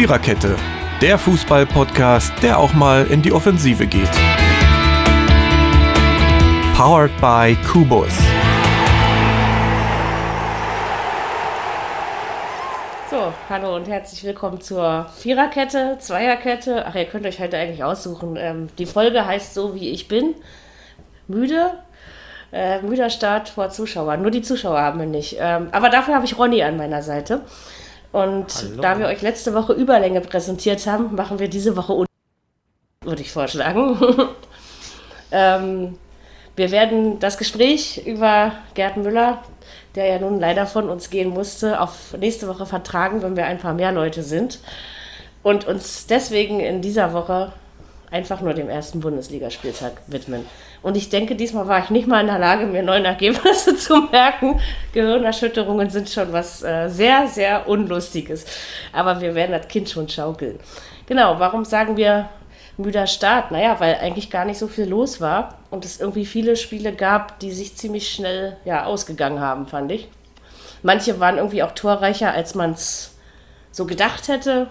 [0.00, 0.56] Viererkette,
[1.02, 4.08] der Fußball-Podcast, der auch mal in die Offensive geht.
[6.74, 8.08] Powered by Kubus.
[13.10, 16.86] So, hallo und herzlich willkommen zur Viererkette, Zweierkette.
[16.86, 18.38] Ach, ihr könnt euch heute eigentlich aussuchen.
[18.38, 20.34] Ähm, die Folge heißt so, wie ich bin.
[21.28, 21.74] Müde.
[22.54, 24.22] Äh, müder Start vor Zuschauern.
[24.22, 25.36] Nur die Zuschauer haben wir nicht.
[25.38, 27.42] Ähm, aber dafür habe ich Ronny an meiner Seite.
[28.12, 28.82] Und Hallo.
[28.82, 32.06] da wir euch letzte Woche Überlänge präsentiert haben, machen wir diese Woche un
[33.04, 33.98] würde ich vorschlagen.
[35.32, 35.98] ähm,
[36.56, 39.42] wir werden das Gespräch über Gerd Müller,
[39.94, 43.58] der ja nun leider von uns gehen musste, auf nächste Woche vertragen, wenn wir ein
[43.58, 44.58] paar mehr Leute sind.
[45.42, 47.52] Und uns deswegen in dieser Woche
[48.10, 50.46] einfach nur dem ersten Bundesligaspieltag widmen.
[50.82, 54.02] Und ich denke, diesmal war ich nicht mal in der Lage, mir neun Ergebnisse zu
[54.10, 54.60] merken.
[54.92, 58.46] Gehirnerschütterungen sind schon was äh, sehr, sehr Unlustiges.
[58.92, 60.58] Aber wir werden das Kind schon schaukeln.
[61.06, 62.28] Genau, warum sagen wir
[62.76, 63.50] müder Start?
[63.50, 67.38] Naja, weil eigentlich gar nicht so viel los war und es irgendwie viele Spiele gab,
[67.40, 70.08] die sich ziemlich schnell ja, ausgegangen haben, fand ich.
[70.82, 73.14] Manche waren irgendwie auch torreicher, als man es
[73.70, 74.68] so gedacht hätte.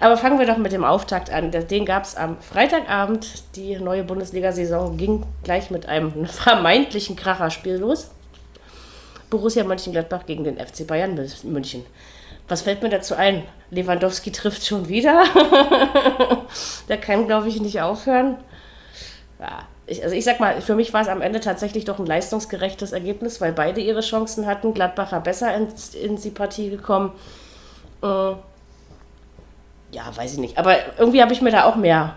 [0.00, 1.50] Aber fangen wir doch mit dem Auftakt an.
[1.50, 3.56] Den gab es am Freitagabend.
[3.56, 8.10] Die neue Bundesliga-Saison ging gleich mit einem vermeintlichen Kracherspiel los.
[9.30, 11.84] Borussia Mönchengladbach gegen den FC Bayern München.
[12.46, 13.42] Was fällt mir dazu ein?
[13.70, 15.24] Lewandowski trifft schon wieder.
[16.88, 18.36] Der kann, glaube ich, nicht aufhören.
[19.40, 22.06] Ja, ich, also ich sag mal, für mich war es am Ende tatsächlich doch ein
[22.06, 24.74] leistungsgerechtes Ergebnis, weil beide ihre Chancen hatten.
[24.74, 25.68] Gladbacher besser in,
[26.00, 27.12] in die Partie gekommen.
[28.02, 28.32] Äh,
[29.94, 30.58] ja, weiß ich nicht.
[30.58, 32.16] Aber irgendwie habe ich mir da auch mehr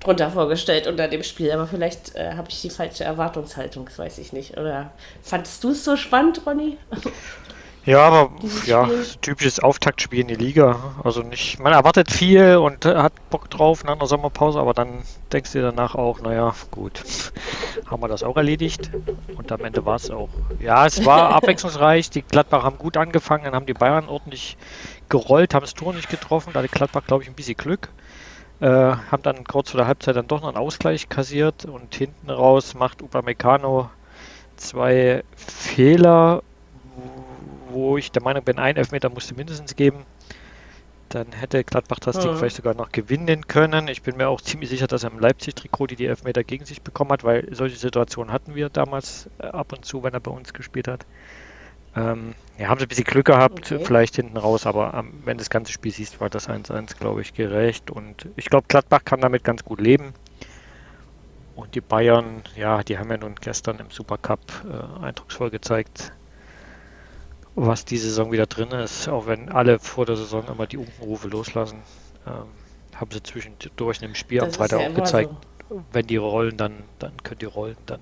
[0.00, 1.52] drunter vorgestellt unter dem Spiel.
[1.52, 4.56] Aber vielleicht äh, habe ich die falsche Erwartungshaltung, das weiß ich nicht.
[4.56, 4.90] Oder
[5.22, 6.78] fandest du es so spannend, Ronny?
[7.84, 8.30] Ja, aber
[8.66, 8.86] ja,
[9.22, 10.94] typisches Auftaktspiel in die Liga.
[11.02, 15.52] Also nicht, man erwartet viel und hat Bock drauf nach einer Sommerpause, aber dann denkst
[15.52, 17.02] du danach auch, naja, gut,
[17.86, 18.90] haben wir das auch erledigt.
[19.38, 20.28] Und am Ende war es auch.
[20.60, 22.10] Ja, es war abwechslungsreich.
[22.10, 24.58] Die Gladbach haben gut angefangen, dann haben die Bayern ordentlich
[25.08, 26.52] gerollt, haben das Tor nicht getroffen.
[26.52, 27.88] Da hatte Gladbach, glaube ich, ein bisschen Glück.
[28.60, 32.28] Äh, haben dann kurz vor der Halbzeit dann doch noch einen Ausgleich kassiert und hinten
[32.28, 33.88] raus macht Upamecano
[34.56, 36.42] zwei Fehler,
[37.70, 40.04] wo ich der Meinung bin, ein Elfmeter musste mindestens geben.
[41.08, 43.88] Dann hätte Gladbach das Ding vielleicht sogar noch gewinnen können.
[43.88, 46.82] Ich bin mir auch ziemlich sicher, dass er im Leipzig-Trikot die, die Elfmeter gegen sich
[46.82, 50.30] bekommen hat, weil solche Situationen hatten wir damals äh, ab und zu, wenn er bei
[50.30, 51.06] uns gespielt hat.
[51.96, 53.84] Ähm, ja, haben sie ein bisschen Glück gehabt, okay.
[53.84, 57.22] vielleicht hinten raus, aber ähm, wenn du das ganze Spiel siehst, war das 1-1, glaube
[57.22, 57.90] ich, gerecht.
[57.90, 60.12] Und ich glaube, Gladbach kann damit ganz gut leben.
[61.54, 66.12] Und die Bayern, ja, die haben ja nun gestern im Supercup äh, eindrucksvoll gezeigt,
[67.56, 69.08] was die Saison wieder drin ist.
[69.08, 71.78] Auch wenn alle vor der Saison immer die Unkenrufe loslassen,
[72.26, 72.44] ähm,
[72.94, 75.30] haben sie zwischendurch im Spiel das am Freitag ja auch gezeigt,
[75.68, 75.84] so.
[75.92, 78.00] wenn die rollen, dann, dann können die rollen, dann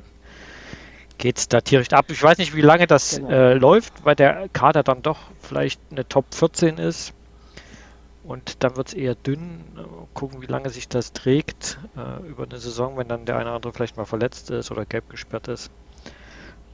[1.19, 2.06] geht es da tierisch ab.
[2.09, 3.31] Ich weiß nicht, wie lange das genau.
[3.31, 7.12] äh, läuft, weil der Kader dann doch vielleicht eine Top 14 ist.
[8.25, 9.65] Und dann wird es eher dünn.
[10.12, 13.56] Gucken, wie lange sich das trägt äh, über eine Saison, wenn dann der eine oder
[13.56, 15.71] andere vielleicht mal verletzt ist oder gelb gesperrt ist.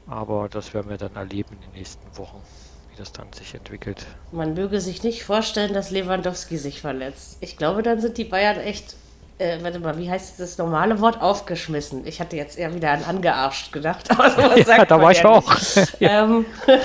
[0.07, 2.41] Aber das werden wir dann erleben in den nächsten Wochen,
[2.89, 4.05] wie das dann sich entwickelt.
[4.31, 7.37] Man möge sich nicht vorstellen, dass Lewandowski sich verletzt.
[7.39, 8.95] Ich glaube, dann sind die Bayern echt
[9.39, 11.21] äh, warte mal, wie heißt das normale Wort?
[11.21, 12.05] Aufgeschmissen.
[12.05, 15.25] Ich hatte jetzt eher wieder an angearscht gedacht, aber sowas ja, sagt da war ich
[15.25, 15.43] auch.
[15.99, 16.45] ähm,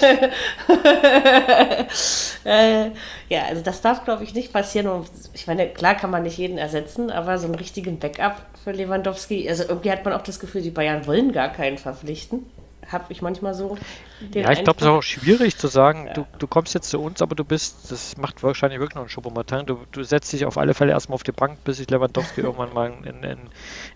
[2.44, 2.90] äh,
[3.28, 5.04] ja, also das darf, glaube ich, nicht passieren.
[5.34, 9.48] ich meine, klar kann man nicht jeden ersetzen, aber so einen richtigen Backup für Lewandowski,
[9.48, 12.46] also irgendwie hat man auch das Gefühl, die Bayern wollen gar keinen verpflichten
[12.90, 13.76] habe ich manchmal so
[14.20, 16.12] den Ja, ich glaube, es ist auch schwierig zu sagen, ja.
[16.14, 19.08] du, du kommst jetzt zu uns, aber du bist, das macht wahrscheinlich wirklich noch ein
[19.08, 22.40] Schubbermartin, du, du setzt dich auf alle Fälle erstmal auf die Bank, bis sich Lewandowski
[22.42, 23.38] irgendwann mal in, in,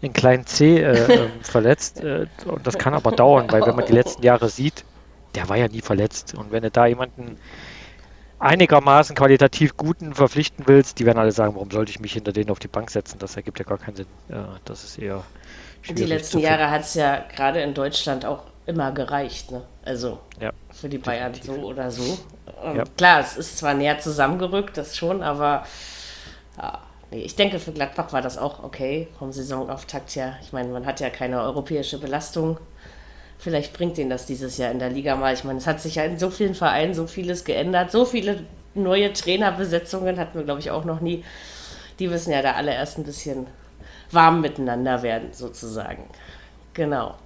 [0.00, 2.00] in kleinen C äh, äh, verletzt.
[2.00, 4.84] Äh, und das kann aber dauern, weil wenn man die letzten Jahre sieht,
[5.34, 6.34] der war ja nie verletzt.
[6.34, 7.38] Und wenn du da jemanden
[8.38, 12.50] einigermaßen qualitativ guten verpflichten willst, die werden alle sagen, warum sollte ich mich hinter denen
[12.50, 13.18] auf die Bank setzen?
[13.18, 14.06] Das ergibt ja gar keinen Sinn.
[14.28, 15.22] Ja, das ist eher
[15.80, 15.97] schwierig.
[15.97, 19.50] Die letzten Jahre hat es ja gerade in Deutschland auch immer gereicht.
[19.50, 19.62] Ne?
[19.84, 21.62] Also ja, für die Bayern definitiv.
[21.62, 22.18] so oder so.
[22.62, 22.84] Ja.
[22.97, 25.64] Klar, es ist zwar näher zusammengerückt, das schon, aber
[26.56, 26.80] ja,
[27.10, 30.36] nee, ich denke, für Gladbach war das auch okay vom Saisonauftakt her.
[30.42, 32.59] Ich meine, man hat ja keine europäische Belastung.
[33.38, 35.34] Vielleicht bringt ihnen das dieses Jahr in der Liga mal.
[35.34, 38.44] Ich meine, es hat sich ja in so vielen Vereinen so vieles geändert, so viele
[38.74, 41.24] neue Trainerbesetzungen hatten wir, glaube ich, auch noch nie.
[41.98, 43.47] Die müssen ja da alle erst ein bisschen
[44.12, 46.04] warm miteinander werden, sozusagen.
[46.74, 47.16] Genau.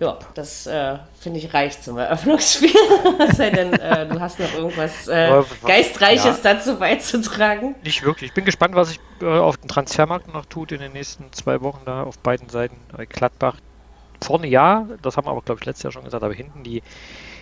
[0.00, 2.70] Ja, das äh, finde ich reicht zum Eröffnungsspiel.
[3.34, 6.54] sei denn, äh, du hast noch irgendwas äh, Geistreiches ja.
[6.54, 7.74] dazu beizutragen.
[7.82, 8.30] Nicht wirklich.
[8.30, 11.60] Ich bin gespannt, was sich äh, auf dem Transfermarkt noch tut in den nächsten zwei
[11.62, 12.76] Wochen da auf beiden Seiten.
[13.08, 13.56] Gladbach
[14.22, 16.82] vorne ja, das haben wir aber, glaube ich, letztes Jahr schon gesagt, aber hinten die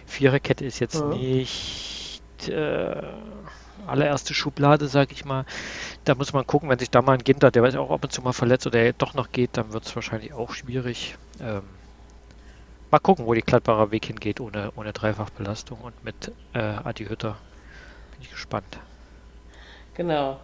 [0.06, 1.10] Viererkette ist jetzt mhm.
[1.10, 3.02] nicht äh,
[3.86, 5.44] allererste Schublade, sage ich mal.
[6.04, 8.12] Da muss man gucken, wenn sich da mal ein Ginter, der weiß auch ab und
[8.12, 11.16] zu mal verletzt oder doch noch geht, dann wird es wahrscheinlich auch schwierig.
[11.40, 11.62] Ähm,
[12.96, 17.36] mal gucken, wo die Gladbacher Weg hingeht ohne, ohne Dreifachbelastung und mit äh, Adi Hütter.
[18.12, 18.78] Bin ich gespannt.
[19.94, 20.40] Genau.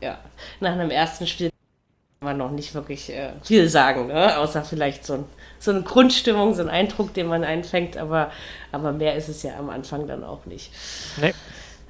[0.00, 0.18] Ja.
[0.60, 4.36] Nach einem ersten Spiel kann man noch nicht wirklich äh, viel sagen, ne?
[4.36, 5.24] außer vielleicht so, ein,
[5.58, 8.30] so eine Grundstimmung, so ein Eindruck, den man einfängt, aber,
[8.72, 10.70] aber mehr ist es ja am Anfang dann auch nicht.
[11.16, 11.32] Nee.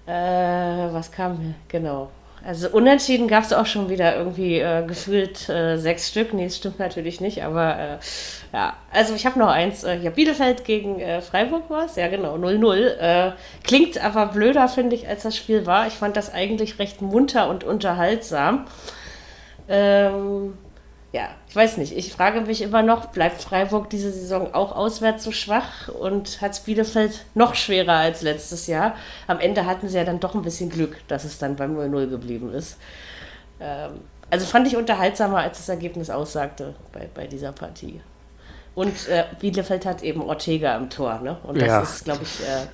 [0.07, 1.55] Äh, was kam hier?
[1.67, 2.11] Genau.
[2.43, 6.33] Also unentschieden gab es auch schon wieder irgendwie äh, gefühlt äh, sechs Stück.
[6.33, 7.99] Nee, das stimmt natürlich nicht, aber äh,
[8.53, 8.77] ja.
[8.93, 9.85] Also ich habe noch eins.
[9.85, 11.97] Äh, ja, Bielefeld gegen äh, Freiburg war es.
[11.97, 12.97] Ja, genau, 0-0.
[12.99, 13.33] Äh,
[13.63, 15.87] klingt aber blöder, finde ich, als das Spiel war.
[15.87, 18.67] Ich fand das eigentlich recht munter und unterhaltsam.
[19.69, 20.55] Ähm,
[21.13, 21.97] ja, ich weiß nicht.
[21.97, 26.65] Ich frage mich immer noch, bleibt Freiburg diese Saison auch auswärts so schwach und hat
[26.65, 28.95] Bielefeld noch schwerer als letztes Jahr?
[29.27, 32.09] Am Ende hatten sie ja dann doch ein bisschen Glück, dass es dann beim 0-0
[32.09, 32.79] geblieben ist.
[33.59, 38.01] Ähm, also fand ich unterhaltsamer, als das Ergebnis aussagte bei, bei dieser Partie.
[38.77, 41.39] Und äh, Bielefeld hat eben Ortega im Tor, ne?
[41.43, 41.81] Und das ja.
[41.83, 42.67] ist, glaube ich, äh,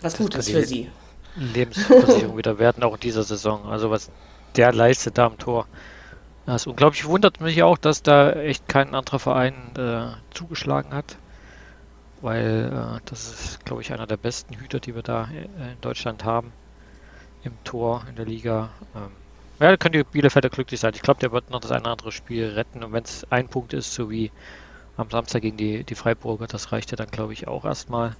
[0.00, 0.90] was Gutes für sie.
[1.36, 3.66] Lebensversicherung wieder werden, auch in dieser Saison.
[3.66, 4.10] Also was
[4.56, 5.66] der leistet da im Tor.
[6.46, 7.06] Das ist unglaublich.
[7.06, 11.16] Wundert mich auch, dass da echt kein anderer Verein äh, zugeschlagen hat.
[12.20, 15.80] Weil äh, das ist, glaube ich, einer der besten Hüter, die wir da äh, in
[15.80, 16.52] Deutschland haben.
[17.44, 18.70] Im Tor, in der Liga.
[18.94, 19.10] Ähm,
[19.60, 20.92] ja, da können die Bielefelder glücklich sein.
[20.94, 22.82] Ich glaube, der wird noch das eine oder andere Spiel retten.
[22.82, 24.30] Und wenn es ein Punkt ist, so wie
[24.96, 28.16] am Samstag gegen die, die Freiburger, das reicht ja dann, glaube ich, auch erstmal.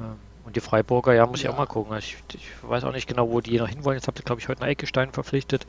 [0.00, 1.50] Ähm, und die Freiburger, ja, muss ja.
[1.50, 1.96] ich auch mal gucken.
[1.98, 3.98] Ich, ich, weiß auch nicht genau, wo die noch hinwollen.
[3.98, 5.66] Jetzt habt ihr, glaube ich, heute einen Eckestein verpflichtet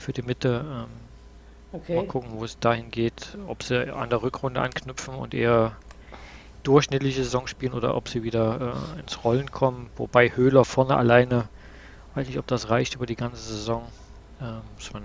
[0.00, 0.64] für die Mitte.
[0.66, 0.86] Ähm,
[1.72, 1.96] okay.
[1.96, 5.76] Mal gucken, wo es dahin geht, ob sie an der Rückrunde anknüpfen und eher
[6.62, 9.90] durchschnittliche Saison spielen oder ob sie wieder äh, ins Rollen kommen.
[9.96, 11.48] Wobei Höhler vorne alleine,
[12.14, 13.84] weiß nicht, ob das reicht über die ganze Saison.
[14.40, 14.44] Äh,
[14.74, 15.02] muss, man,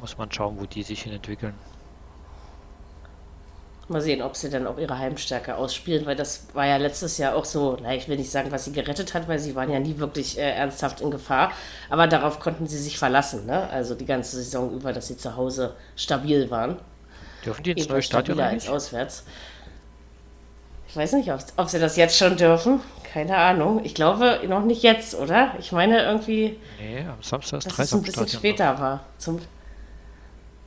[0.00, 1.54] muss man schauen, wo die sich hin entwickeln.
[3.90, 7.34] Mal sehen, ob sie dann auch ihre Heimstärke ausspielen, weil das war ja letztes Jahr
[7.34, 9.80] auch so, na, ich will nicht sagen, was sie gerettet hat, weil sie waren ja
[9.80, 11.52] nie wirklich äh, ernsthaft in Gefahr,
[11.88, 13.68] aber darauf konnten sie sich verlassen, ne?
[13.70, 16.76] Also die ganze Saison über, dass sie zu Hause stabil waren.
[17.44, 19.24] Dürfen die ins neue Stadion als auswärts.
[20.88, 22.80] Ich weiß nicht, ob, ob, sie das jetzt schon dürfen.
[23.12, 23.84] Keine Ahnung.
[23.84, 25.54] Ich glaube noch nicht jetzt, oder?
[25.58, 26.58] Ich meine irgendwie.
[26.80, 29.04] Nee, am Samstag ist dass es ein bisschen später war.
[29.18, 29.40] Zum,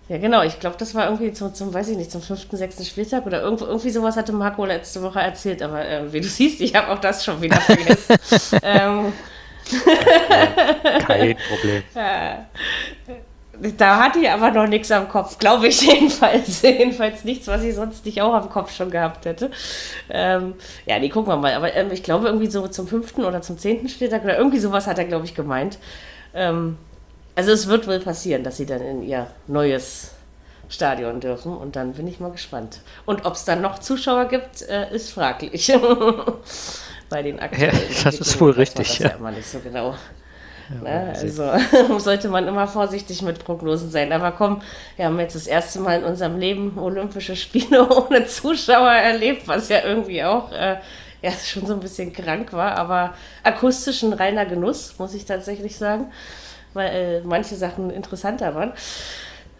[0.09, 0.43] ja, genau.
[0.43, 3.41] Ich glaube, das war irgendwie zum, zum, weiß ich nicht, zum fünften, sechsten Spieltag oder
[3.41, 5.61] irgendwo, irgendwie sowas hatte Marco letzte Woche erzählt.
[5.61, 8.17] Aber äh, wie du siehst, ich habe auch das schon wieder vergessen.
[8.63, 9.13] ähm,
[11.07, 11.83] Kein Problem.
[13.77, 16.63] Da hatte ich aber noch nichts am Kopf, glaube ich jedenfalls.
[16.63, 19.51] jedenfalls nichts, was ich sonst nicht auch am Kopf schon gehabt hätte.
[20.09, 20.55] Ähm,
[20.87, 21.53] ja, nee, gucken wir mal.
[21.53, 24.87] Aber ähm, ich glaube irgendwie so zum fünften oder zum zehnten Spieltag oder irgendwie sowas
[24.87, 25.77] hat er, glaube ich, gemeint.
[26.33, 26.77] Ähm,
[27.35, 30.11] also es wird wohl passieren, dass sie dann in ihr neues
[30.69, 32.79] Stadion dürfen und dann bin ich mal gespannt.
[33.05, 35.71] Und ob es dann noch Zuschauer gibt, äh, ist fraglich.
[37.09, 37.73] Bei den aktuellen.
[37.73, 38.87] Ja, das ist wohl richtig.
[38.87, 39.09] Das ja.
[39.09, 39.95] ja immer nicht so genau.
[40.69, 41.13] Ja, ne?
[41.15, 41.51] Also
[41.99, 44.11] sollte man immer vorsichtig mit Prognosen sein.
[44.13, 44.61] Aber komm,
[44.95, 49.69] wir haben jetzt das erste Mal in unserem Leben Olympische Spiele ohne Zuschauer erlebt, was
[49.69, 50.77] ja irgendwie auch äh,
[51.21, 52.77] ja, schon so ein bisschen krank war.
[52.77, 53.13] Aber
[53.43, 56.11] akustisch ein reiner Genuss, muss ich tatsächlich sagen
[56.73, 58.73] weil äh, manche Sachen interessanter waren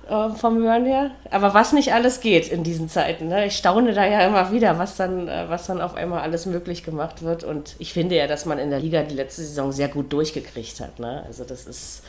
[0.09, 1.11] äh, vom Hören her.
[1.31, 3.29] Aber was nicht alles geht in diesen Zeiten.
[3.29, 3.47] Ne?
[3.47, 6.83] Ich staune da ja immer wieder, was dann, äh, was dann auf einmal alles möglich
[6.83, 7.43] gemacht wird.
[7.43, 10.79] Und ich finde ja, dass man in der Liga die letzte Saison sehr gut durchgekriegt
[10.81, 10.99] hat.
[10.99, 11.23] Ne?
[11.25, 12.03] Also das ist,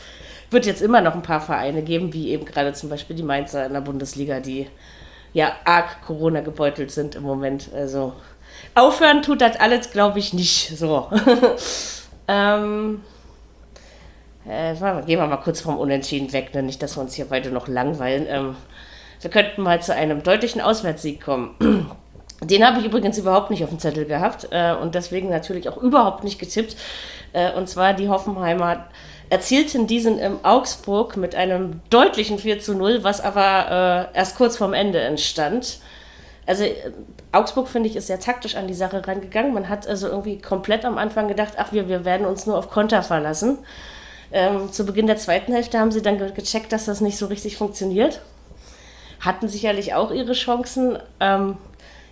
[0.50, 3.64] wird jetzt immer noch ein paar Vereine geben, wie eben gerade zum Beispiel die Mainzer
[3.66, 4.68] in der Bundesliga, die
[5.32, 7.68] ja arg Corona gebeutelt sind im Moment.
[7.74, 8.12] Also
[8.74, 11.08] aufhören tut das alles, glaube ich, nicht so.
[12.28, 13.02] ähm,
[14.48, 16.62] äh, gehen wir mal kurz vom Unentschieden weg, ne?
[16.62, 18.26] nicht, dass wir uns hier beide noch langweilen.
[18.28, 18.56] Ähm,
[19.20, 21.54] wir könnten mal zu einem deutlichen Auswärtssieg kommen.
[22.42, 25.78] Den habe ich übrigens überhaupt nicht auf dem Zettel gehabt äh, und deswegen natürlich auch
[25.78, 26.76] überhaupt nicht getippt.
[27.32, 28.86] Äh, und zwar die Hoffenheimer
[29.30, 34.56] erzielten diesen im Augsburg mit einem deutlichen 4 zu 0, was aber äh, erst kurz
[34.56, 35.78] vorm Ende entstand.
[36.46, 36.74] Also äh,
[37.32, 39.54] Augsburg, finde ich, ist sehr taktisch an die Sache rangegangen.
[39.54, 42.70] Man hat also irgendwie komplett am Anfang gedacht, ach, wir, wir werden uns nur auf
[42.70, 43.58] Konter verlassen.
[44.34, 47.26] Ähm, zu Beginn der zweiten Hälfte haben sie dann ge gecheckt, dass das nicht so
[47.26, 48.20] richtig funktioniert.
[49.20, 50.98] Hatten sicherlich auch ihre Chancen.
[51.20, 51.56] Ähm,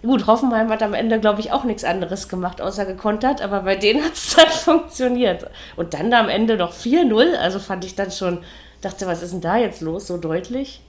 [0.03, 3.77] Gut, Hoffenheim hat am Ende, glaube ich, auch nichts anderes gemacht, außer gekontert, aber bei
[3.77, 5.47] denen hat es dann funktioniert.
[5.77, 8.39] Und dann da am Ende noch 4-0, also fand ich dann schon,
[8.81, 10.81] dachte, was ist denn da jetzt los, so deutlich?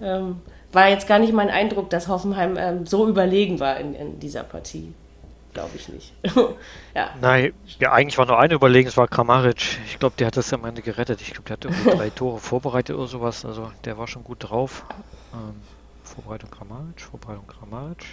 [0.00, 0.42] Ähm,
[0.72, 4.42] war jetzt gar nicht mein Eindruck, dass Hoffenheim ähm, so überlegen war in, in dieser
[4.42, 4.92] Partie.
[5.54, 6.12] Glaube ich nicht.
[6.94, 7.10] ja.
[7.20, 9.78] Nein, ja, eigentlich war nur eine überlegen, es war Kramaric.
[9.86, 11.20] Ich glaube, der hat das am Ende gerettet.
[11.20, 13.44] Ich glaube, der hat irgendwie drei Tore vorbereitet oder sowas.
[13.44, 14.84] Also der war schon gut drauf.
[15.32, 15.62] Ähm,
[16.02, 18.04] Vorbereitung Kramaric, Vorbereitung Kramaric.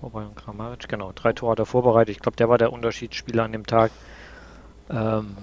[0.00, 2.16] Vorbereitung Kramaric, genau, drei Tore hat er vorbereitet.
[2.16, 3.92] Ich glaube, der war der Unterschiedsspieler an dem Tag.
[4.88, 5.36] Ähm,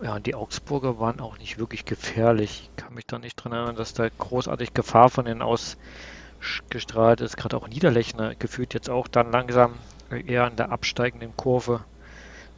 [0.00, 2.70] ja, die Augsburger waren auch nicht wirklich gefährlich.
[2.70, 5.42] Ich kann mich da nicht dran erinnern, dass da großartig Gefahr von denen
[6.46, 7.36] ausgestrahlt ist.
[7.36, 9.74] Gerade auch Niederlechner gefühlt jetzt auch dann langsam
[10.10, 11.84] eher an der absteigenden Kurve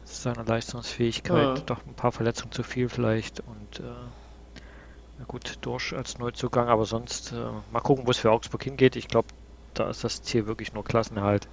[0.05, 1.57] seiner Leistungsfähigkeit.
[1.57, 1.63] Ja.
[1.65, 7.31] Doch ein paar Verletzungen zu viel vielleicht und äh, gut, durch als Neuzugang, aber sonst
[7.31, 7.35] äh,
[7.71, 8.95] mal gucken, wo es für Augsburg hingeht.
[8.95, 9.27] Ich glaube,
[9.73, 11.47] da ist das Ziel wirklich nur Klassenerhalt.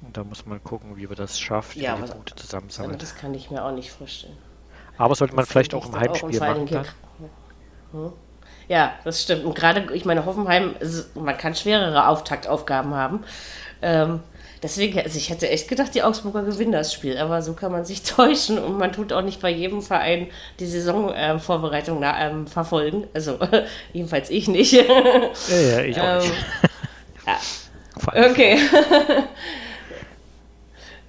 [0.00, 2.98] Und da muss man gucken, wie wir das schafft, ja, die Punkte zusammensammeln.
[2.98, 4.36] Das kann ich mir auch nicht vorstellen.
[4.98, 6.86] Aber sollte man das vielleicht auch im Heimspiel auch machen.
[7.92, 8.12] Hm?
[8.72, 9.44] Ja, das stimmt.
[9.44, 10.74] Und gerade, ich meine, Hoffenheim,
[11.14, 13.22] man kann schwerere Auftaktaufgaben haben.
[13.82, 14.20] Ähm,
[14.62, 17.18] deswegen, also ich hätte echt gedacht, die Augsburger gewinnen das Spiel.
[17.18, 20.64] Aber so kann man sich täuschen und man tut auch nicht bei jedem Verein die
[20.64, 23.08] Saisonvorbereitung äh, ähm, verfolgen.
[23.12, 23.38] Also
[23.92, 24.72] jedenfalls ich nicht.
[24.72, 24.84] ja,
[25.50, 26.32] ja, ich auch nicht.
[27.26, 27.36] Ähm,
[28.16, 28.30] ja.
[28.30, 28.58] Okay.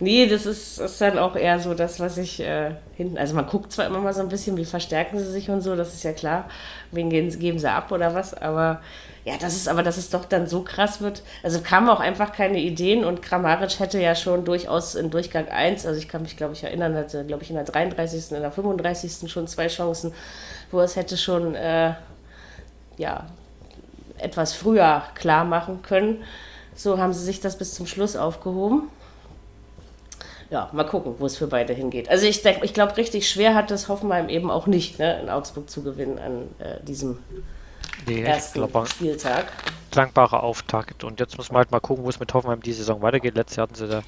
[0.03, 3.17] Nee, das ist, ist, dann auch eher so das, was ich äh, hinten.
[3.17, 5.75] Also man guckt zwar immer mal so ein bisschen, wie verstärken sie sich und so,
[5.75, 6.49] das ist ja klar,
[6.91, 8.81] wen geben, sie ab oder was, aber
[9.25, 11.23] ja, das ist aber, dass es doch dann so krass wird.
[11.43, 15.85] Also kamen auch einfach keine Ideen und Kramaric hätte ja schon durchaus in Durchgang 1,
[15.85, 18.51] also ich kann mich, glaube ich, erinnern, hatte, glaube ich, in der 33., in der
[18.51, 19.31] 35.
[19.31, 20.13] schon zwei Chancen,
[20.71, 21.93] wo es hätte schon, äh,
[22.97, 23.25] ja,
[24.17, 26.23] etwas früher klar machen können.
[26.75, 28.89] So haben sie sich das bis zum Schluss aufgehoben.
[30.53, 32.09] Ja, mal gucken, wo es für beide hingeht.
[32.09, 35.27] Also ich denke, ich glaube, richtig schwer hat das Hoffenheim eben auch nicht, ne, in
[35.27, 37.17] Augsburg zu gewinnen an äh, diesem
[38.05, 39.45] nee, ersten glaub, Spieltag.
[39.89, 41.03] Dankbarer Auftakt.
[41.03, 43.33] Und jetzt muss man halt mal gucken, wo es mit Hoffenheim die Saison weitergeht.
[43.33, 44.03] Letztes Jahr hatten sie da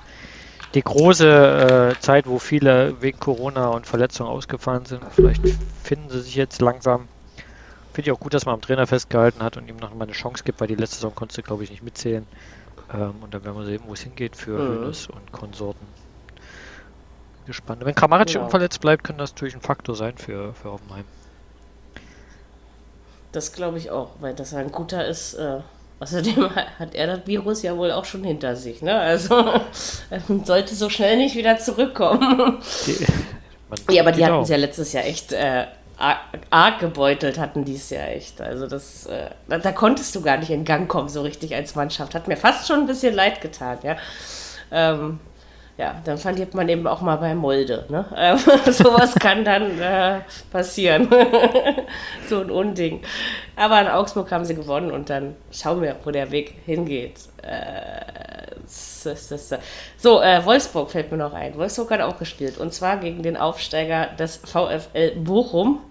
[0.75, 5.01] die große äh, Zeit, wo viele wegen Corona und Verletzungen ausgefallen sind.
[5.15, 5.41] Vielleicht
[5.81, 7.07] finden sie sich jetzt langsam.
[7.93, 10.11] Finde ich auch gut, dass man am Trainer festgehalten hat und ihm noch mal eine
[10.11, 12.27] Chance gibt, weil die letzte Saison konntest du, glaube ich, nicht mitzählen.
[12.93, 14.83] Ähm, und dann werden wir sehen, wo es hingeht für mhm.
[14.83, 16.04] Hönes und Konsorten.
[17.45, 17.85] Gespannt.
[17.85, 18.45] Wenn Kramaric genau.
[18.45, 21.05] unverletzt bleibt, kann das natürlich ein Faktor sein für, für Hoffenheim.
[23.31, 25.35] Das glaube ich auch, weil das ein guter ist.
[25.35, 25.59] Äh,
[25.99, 28.81] außerdem hat er das Virus ja wohl auch schon hinter sich.
[28.81, 28.97] Ne?
[28.97, 29.61] Also
[30.43, 32.59] sollte so schnell nicht wieder zurückkommen.
[32.87, 33.05] Die,
[33.93, 35.65] ja, aber die hatten es ja letztes Jahr echt äh,
[35.97, 38.41] arg gebeutelt hatten die es ja echt.
[38.41, 41.75] Also das, äh, da, da, konntest du gar nicht in Gang kommen so richtig als
[41.75, 42.15] Mannschaft.
[42.15, 43.97] Hat mir fast schon ein bisschen leid getan, ja.
[44.71, 45.19] Ähm,
[45.77, 47.85] ja, dann verliert man eben auch mal bei Molde.
[47.89, 48.05] Ne?
[48.15, 48.37] Ähm,
[48.71, 51.09] sowas kann dann äh, passieren.
[52.29, 53.01] so ein Unding.
[53.57, 57.19] Aber in Augsburg haben sie gewonnen und dann schauen wir, wo der Weg hingeht.
[57.41, 61.55] Äh, so, äh, Wolfsburg fällt mir noch ein.
[61.57, 65.81] Wolfsburg hat auch gespielt und zwar gegen den Aufsteiger des VfL Bochum.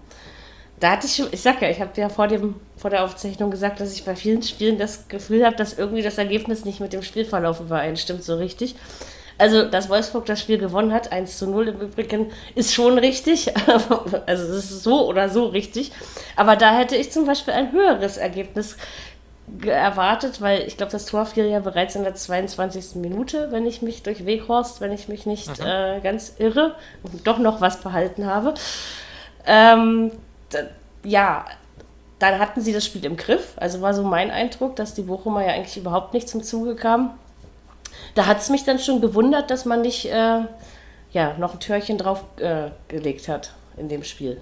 [0.79, 3.49] Da hatte ich schon, ich sag ja, ich habe ja vor, dem, vor der Aufzeichnung
[3.49, 6.91] gesagt, dass ich bei vielen Spielen das Gefühl habe, dass irgendwie das Ergebnis nicht mit
[6.91, 8.75] dem Spielverlauf übereinstimmt so richtig.
[9.37, 13.53] Also, dass Wolfsburg das Spiel gewonnen hat, 1 zu 0 im Übrigen, ist schon richtig.
[14.25, 15.91] also, es ist so oder so richtig.
[16.35, 18.77] Aber da hätte ich zum Beispiel ein höheres Ergebnis
[19.65, 22.95] erwartet, weil ich glaube, das Tor fiel ja bereits in der 22.
[22.95, 25.65] Minute, wenn ich mich durch Weghorst, wenn ich mich nicht mhm.
[25.65, 28.55] äh, ganz irre und doch noch was behalten habe.
[29.45, 30.11] Ähm,
[31.03, 31.45] ja,
[32.19, 33.53] dann hatten sie das Spiel im Griff.
[33.57, 37.11] Also war so mein Eindruck, dass die Bochumer ja eigentlich überhaupt nicht zum Zuge kamen.
[38.13, 40.41] Da hat es mich dann schon gewundert, dass man nicht äh,
[41.11, 44.41] ja, noch ein Türchen drauf äh, gelegt hat in dem Spiel.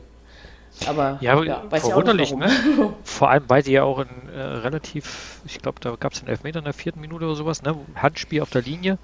[0.88, 2.50] Aber ja, ja verwunderlich, ne?
[3.04, 6.30] Vor allem, weil sie ja auch in äh, relativ, ich glaube, da gab es einen
[6.30, 7.76] Elfmeter in der vierten Minute oder sowas, ne?
[7.96, 8.98] Handspiel auf der Linie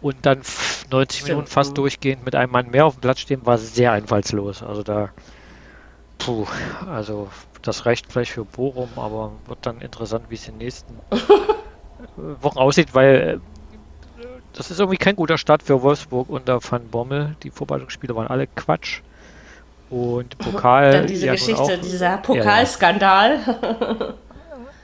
[0.00, 0.40] und dann
[0.90, 1.28] 90 Stimmt.
[1.28, 4.62] Minuten fast durchgehend mit einem Mann mehr auf dem Platz stehen, war sehr einfallslos.
[4.62, 5.10] Also da,
[6.18, 6.46] puh,
[6.90, 7.28] also
[7.62, 10.98] das reicht vielleicht für Bochum, aber wird dann interessant, wie es in den nächsten
[12.16, 13.53] Wochen aussieht, weil äh,
[14.54, 17.36] das ist irgendwie kein guter Start für Wolfsburg unter Van Bommel.
[17.42, 19.00] Die Vorbereitungsspiele waren alle Quatsch.
[19.90, 20.90] Und Pokal.
[20.90, 23.38] Dann diese Geschichte, auch, dieser Pokalskandal.
[23.46, 24.14] Ja.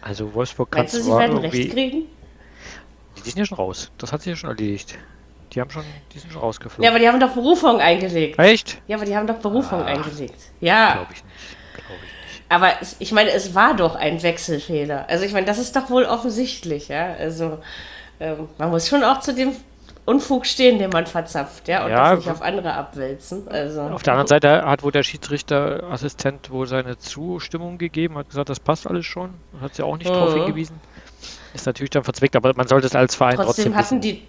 [0.03, 2.07] Also Wolfsburg kann Meinst du, sie werden recht kriegen?
[3.19, 3.91] Die sind ja schon raus.
[3.99, 4.97] Das hat sich ja schon erledigt.
[5.53, 5.85] Die haben schon,
[6.15, 6.85] die sind schon rausgeflogen.
[6.85, 8.39] Ja, aber die haben doch Berufung eingelegt.
[8.39, 8.81] Echt?
[8.87, 10.37] Ja, aber die haben doch Berufung ah, eingelegt.
[10.61, 10.93] Ja.
[10.95, 11.45] Glaube ich nicht.
[11.75, 12.43] Glaube ich nicht.
[12.49, 15.07] aber es, ich meine, es war doch ein Wechselfehler.
[15.09, 17.15] Also ich meine, das ist doch wohl offensichtlich, ja.
[17.15, 17.59] Also
[18.21, 19.53] ähm, man muss schon auch zu dem
[20.07, 23.47] Unfug stehen, den man verzapft, ja, und ja, das nicht auf andere abwälzen.
[23.49, 23.83] Also.
[23.83, 28.61] Auf der anderen Seite hat wohl der Schiedsrichterassistent wohl seine Zustimmung gegeben, hat gesagt, das
[28.61, 30.15] passt alles schon, hat sie auch nicht mhm.
[30.15, 30.81] drauf hingewiesen.
[31.55, 34.23] Ist natürlich dann verzwickt, aber man sollte es als Verein trotzdem, trotzdem hatten die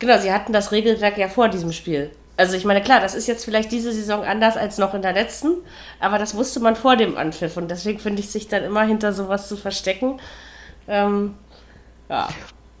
[0.00, 2.10] Genau, sie hatten das Regelwerk ja vor diesem Spiel.
[2.38, 5.12] Also ich meine, klar, das ist jetzt vielleicht diese Saison anders als noch in der
[5.12, 5.58] letzten,
[6.00, 9.12] aber das wusste man vor dem Anpfiff und deswegen finde ich sich dann immer hinter
[9.12, 10.18] sowas zu verstecken.
[10.88, 11.34] Ähm,
[12.10, 12.28] ja,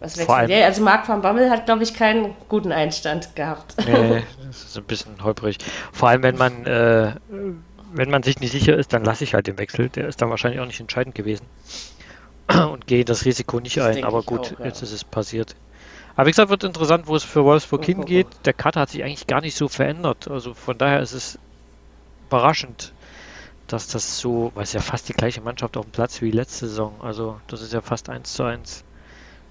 [0.00, 0.66] was wechselt der?
[0.66, 3.76] Also Marc van Bammel hat, glaube ich, keinen guten Einstand gehabt.
[3.86, 5.58] Nee, das ist ein bisschen holprig.
[5.92, 7.14] Vor allem, wenn man, äh,
[7.92, 9.88] wenn man sich nicht sicher ist, dann lasse ich halt den Wechsel.
[9.90, 11.46] Der ist dann wahrscheinlich auch nicht entscheidend gewesen.
[12.48, 14.04] Und gehe das Risiko nicht das ein.
[14.04, 14.66] Aber gut, auch, ja.
[14.66, 15.54] jetzt ist es passiert.
[16.16, 18.26] Aber wie gesagt, wird interessant, wo es für Wolfsburg hingeht.
[18.44, 20.28] Der Kader hat sich eigentlich gar nicht so verändert.
[20.28, 21.38] Also von daher ist es
[22.26, 22.92] überraschend,
[23.66, 26.68] dass das so, weil es ja fast die gleiche Mannschaft auf dem Platz wie letzte
[26.68, 26.94] Saison.
[27.02, 28.84] Also das ist ja fast eins zu eins.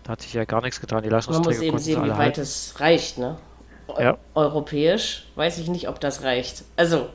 [0.10, 1.04] Da hat sich ja gar nichts getan.
[1.04, 2.42] Die Leistungsträger Man muss eben sehen, wie weit halten.
[2.42, 3.38] es reicht, ne?
[4.00, 4.18] Ja.
[4.34, 6.63] Europäisch weiß ich nicht, ob das reicht.
[6.78, 7.10] Also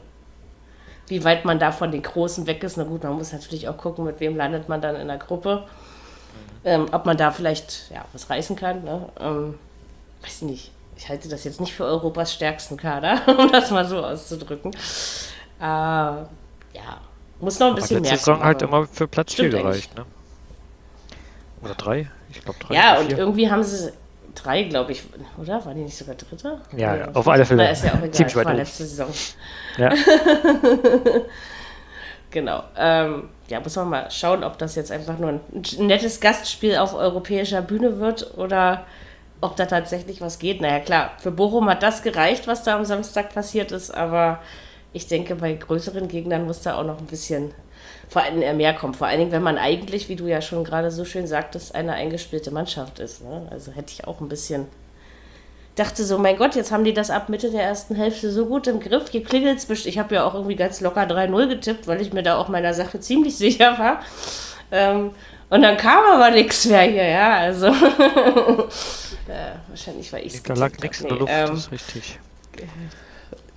[1.09, 2.77] wie weit man da von den Großen weg ist.
[2.77, 5.65] Na gut, man muss natürlich auch gucken, mit wem landet man dann in der Gruppe
[6.65, 8.85] ähm, ob man da vielleicht ja, was reißen kann.
[8.85, 9.09] Ne?
[9.21, 9.59] Ähm,
[10.23, 10.73] weiß nicht.
[10.97, 14.73] Ich halte das jetzt nicht für Europas stärksten Kader, um das mal so auszudrücken.
[15.61, 16.27] Äh, ja,
[17.41, 18.17] muss noch ein bisschen mehr.
[18.17, 20.07] Saison halt immer für Platz 4 gereicht, ne?
[21.63, 22.11] Oder drei?
[22.35, 22.75] Ich glaube drei.
[22.75, 23.93] Ja, und irgendwie haben sie
[24.35, 25.03] drei, glaube ich,
[25.41, 25.65] oder?
[25.65, 26.61] Waren die nicht sogar Dritter?
[26.77, 27.71] Ja, ja auf alle Fälle.
[27.71, 28.13] ist ja auch egal.
[28.13, 29.09] Ziemlich war letzte Saison.
[29.77, 29.91] Ja.
[32.31, 32.65] genau.
[32.77, 35.43] Ähm, ja, muss man mal schauen, ob das jetzt einfach nur ein
[35.79, 38.87] nettes Gastspiel auf europäischer Bühne wird oder
[39.41, 40.61] ob da tatsächlich was geht.
[40.61, 44.41] Naja, klar, für Bochum hat das gereicht, was da am Samstag passiert ist, aber
[44.93, 47.53] ich denke, bei größeren Gegnern muss da auch noch ein bisschen
[48.15, 48.95] vor allem mehr kommen.
[48.95, 51.95] Vor allen Dingen, wenn man eigentlich, wie du ja schon gerade so schön sagtest, eine
[51.95, 53.25] eingespielte Mannschaft ist.
[53.25, 53.49] Ne?
[53.51, 54.67] Also hätte ich auch ein bisschen
[55.75, 58.69] dachte so, mein Gott, jetzt haben die das ab Mitte der ersten Hälfte so gut
[58.69, 59.11] im Griff.
[59.11, 62.23] Hier klingelt es Ich habe ja auch irgendwie ganz locker 3-0 getippt, weil ich mir
[62.23, 64.01] da auch meiner Sache ziemlich sicher war.
[64.71, 65.11] Ähm,
[65.51, 67.37] und dann kam aber nichts mehr hier, ja.
[67.39, 72.19] Also äh, wahrscheinlich war ich Da lag nichts in der Luft, ähm, das ist richtig.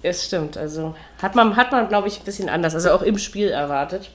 [0.02, 3.20] Es stimmt, also hat man, hat man glaube ich, ein bisschen anders, also auch im
[3.20, 4.10] Spiel erwartet.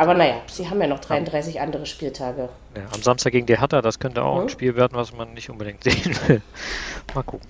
[0.00, 1.62] Aber naja, sie haben ja noch 33 ja.
[1.62, 2.48] andere Spieltage.
[2.74, 4.42] Ja, am Samstag gegen die Hertha, das könnte auch mhm.
[4.44, 6.40] ein Spiel werden, was man nicht unbedingt sehen will.
[7.14, 7.46] Mal gucken.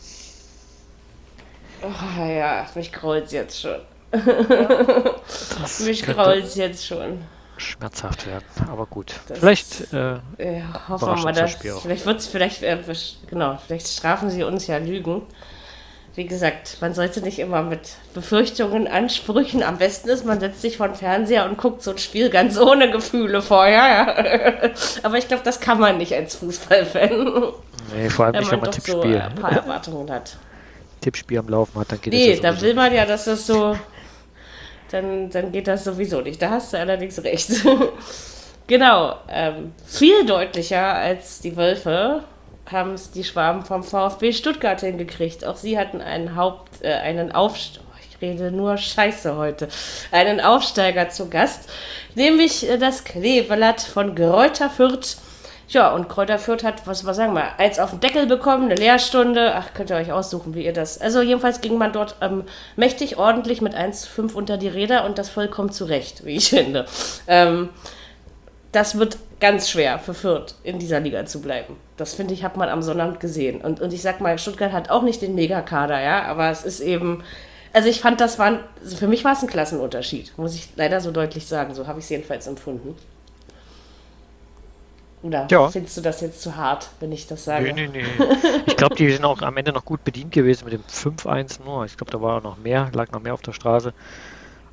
[1.81, 3.79] Oh, ja, mich grault jetzt schon.
[5.87, 7.25] mich grault jetzt schon.
[7.57, 9.15] Schmerzhaft werden, aber gut.
[9.29, 9.93] Das vielleicht.
[9.93, 10.15] Äh,
[10.59, 11.55] ja, hoffen wir dass.
[11.55, 12.65] Vielleicht wird es vielleicht.
[12.65, 12.79] Äh,
[13.29, 15.23] genau, vielleicht strafen sie uns ja Lügen
[16.17, 19.63] wie gesagt, man sollte nicht immer mit Befürchtungen, Ansprüchen.
[19.63, 22.59] Am besten ist, man setzt sich vor den Fernseher und guckt so ein Spiel ganz
[22.59, 24.65] ohne Gefühle vorher.
[24.65, 24.71] Ja.
[25.03, 27.53] Aber ich glaube, das kann man nicht als Fußballfan.
[27.95, 30.37] Nee, vor allem wenn nicht, wenn man Tippspiel so ein paar Erwartungen hat.
[31.01, 33.47] Tippspiel am Laufen hat, dann geht nee, das Nee, da will man ja, dass das
[33.47, 33.77] so.
[34.91, 36.43] Dann, dann geht das sowieso nicht.
[36.43, 37.51] Da hast du allerdings recht.
[38.67, 39.17] genau.
[39.29, 42.25] Ähm, viel deutlicher als die Wölfe
[42.73, 45.45] haben es die Schwaben vom VfB Stuttgart hingekriegt.
[45.45, 47.83] Auch sie hatten einen Haupt, äh, einen Aufstieg.
[47.87, 49.69] Oh, rede nur Scheiße heute.
[50.13, 51.69] Einen Aufsteiger zu Gast,
[52.15, 55.17] nämlich äh, das Kleeblatt von Kräuter Fürth.
[55.69, 58.75] Ja, und Kräuter Fürth hat, was, was sagen wir, eins auf den Deckel bekommen, eine
[58.75, 59.55] Lehrstunde.
[59.55, 61.01] Ach, könnt ihr euch aussuchen, wie ihr das.
[61.01, 62.43] Also, jedenfalls ging man dort ähm,
[62.75, 66.87] mächtig ordentlich mit 1,5 unter die Räder und das vollkommen zurecht, wie ich finde.
[67.29, 67.69] Ähm,
[68.73, 71.77] das wird ganz schwer für Fürth in dieser Liga zu bleiben.
[71.97, 73.61] Das finde ich, hat man am Sonnabend gesehen.
[73.61, 76.81] Und, und ich sag mal, Stuttgart hat auch nicht den Megakader, ja, aber es ist
[76.81, 77.23] eben.
[77.73, 81.01] Also ich fand, das war, also für mich war es ein Klassenunterschied, muss ich leider
[81.01, 81.75] so deutlich sagen.
[81.75, 82.97] So habe ich es jedenfalls empfunden.
[85.23, 85.69] Oder ja.
[85.69, 87.73] findest du das jetzt zu hart, wenn ich das sage?
[87.73, 88.25] Nee, nee, nee.
[88.67, 91.85] Ich glaube, die sind auch am Ende noch gut bedient gewesen mit dem 5-1 nur.
[91.85, 93.93] Ich glaube, da war noch mehr, lag noch mehr auf der Straße.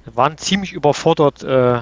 [0.05, 1.81] Waren ziemlich überfordert äh,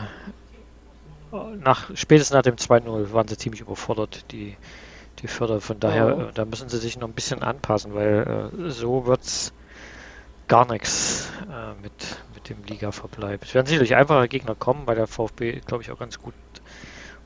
[1.44, 4.56] nach, spätestens nach dem 2-0 waren sie ziemlich überfordert, die,
[5.20, 5.62] die Förder.
[5.62, 6.32] Von daher, oh.
[6.34, 9.54] Da müssen sie sich noch ein bisschen anpassen, weil äh, so wird es
[10.48, 11.94] gar nichts äh, mit,
[12.34, 13.44] mit dem Liga-Verbleib.
[13.44, 16.34] Es werden sicherlich einfache Gegner kommen, weil der VfB, glaube ich, auch ganz gut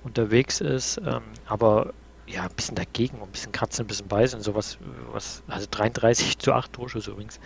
[0.03, 0.97] unterwegs ist.
[0.97, 1.93] Ähm, aber
[2.27, 4.77] ja, ein bisschen dagegen, ein bisschen kratzen, ein bisschen beißen, sowas,
[5.11, 7.39] was, also 33 zu 8 Torschüsse übrigens.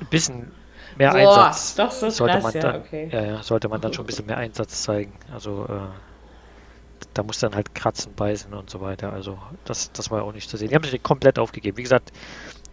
[0.00, 0.50] Ein bisschen
[0.96, 1.74] mehr Boah, Einsatz.
[1.74, 3.08] Doch so sollte krass, man dann, ja, okay.
[3.12, 5.12] ja, ja, sollte man dann schon ein bisschen mehr Einsatz zeigen.
[5.32, 9.12] Also äh, da muss dann halt kratzen, beißen und so weiter.
[9.12, 10.68] Also das, das war auch nicht zu sehen.
[10.68, 11.76] Die haben sich komplett aufgegeben.
[11.76, 12.12] Wie gesagt,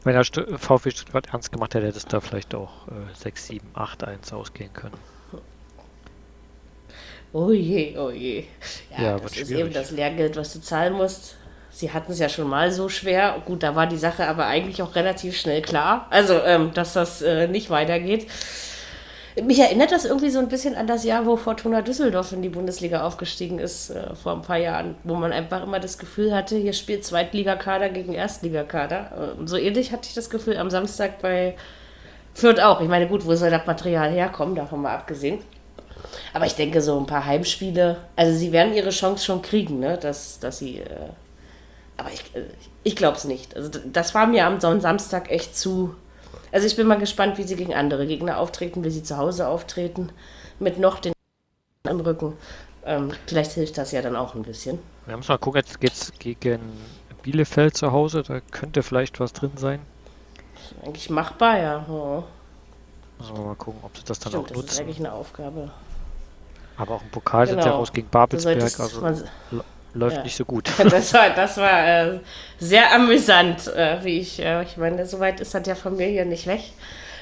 [0.04, 3.68] wenn der VfB Stuttgart ernst gemacht hätte, hätte es da vielleicht auch äh, 6, 7,
[3.74, 4.98] 8, 1 ausgehen können.
[7.32, 8.46] Oh je, oh je.
[8.92, 9.66] Ja, ja das ist schwierig.
[9.66, 11.36] eben das Lehrgeld, was du zahlen musst.
[11.74, 13.42] Sie hatten es ja schon mal so schwer.
[13.46, 16.06] Gut, da war die Sache aber eigentlich auch relativ schnell klar.
[16.12, 18.28] Also, ähm, dass das äh, nicht weitergeht.
[19.42, 22.50] Mich erinnert das irgendwie so ein bisschen an das Jahr, wo Fortuna Düsseldorf in die
[22.50, 26.56] Bundesliga aufgestiegen ist, äh, vor ein paar Jahren, wo man einfach immer das Gefühl hatte,
[26.56, 29.36] hier spielt Zweitligakader gegen Erstligakader.
[29.42, 31.56] Äh, so ähnlich hatte ich das Gefühl am Samstag bei
[32.36, 32.82] Fürth auch.
[32.82, 35.40] Ich meine, gut, wo soll das Material herkommen, davon mal abgesehen.
[36.36, 39.98] Aber ich denke, so ein paar Heimspiele, also sie werden ihre Chance schon kriegen, ne?
[39.98, 40.82] dass, dass sie.
[40.82, 41.10] Äh,
[41.98, 42.46] aber ich, äh,
[42.84, 43.56] ich glaube es nicht.
[43.56, 45.96] Also das war mir am Samstag echt zu
[46.54, 49.48] also ich bin mal gespannt, wie sie gegen andere Gegner auftreten, wie sie zu Hause
[49.48, 50.12] auftreten,
[50.60, 51.14] mit noch den
[51.90, 52.34] im Rücken.
[52.86, 54.78] Ähm, vielleicht hilft das ja dann auch ein bisschen.
[55.08, 56.62] Wir müssen mal gucken, jetzt geht es gegen
[57.24, 59.80] Bielefeld zu Hause, da könnte vielleicht was drin sein.
[60.84, 61.86] Eigentlich machbar, ja.
[61.90, 62.24] Oh.
[63.18, 64.66] Müssen wir mal gucken, ob sie das dann Stimmt, auch nutzen.
[64.68, 65.72] Das ist eigentlich eine Aufgabe.
[66.78, 67.62] Aber auch im Pokal genau.
[67.62, 69.24] sind ja raus gegen Babelsberg, also
[69.94, 70.24] läuft ja.
[70.24, 70.70] nicht so gut.
[70.90, 72.20] Das war, das war äh,
[72.58, 76.08] sehr amüsant, äh, wie ich, äh, ich meine, so weit ist das ja von mir
[76.08, 76.62] hier nicht weg.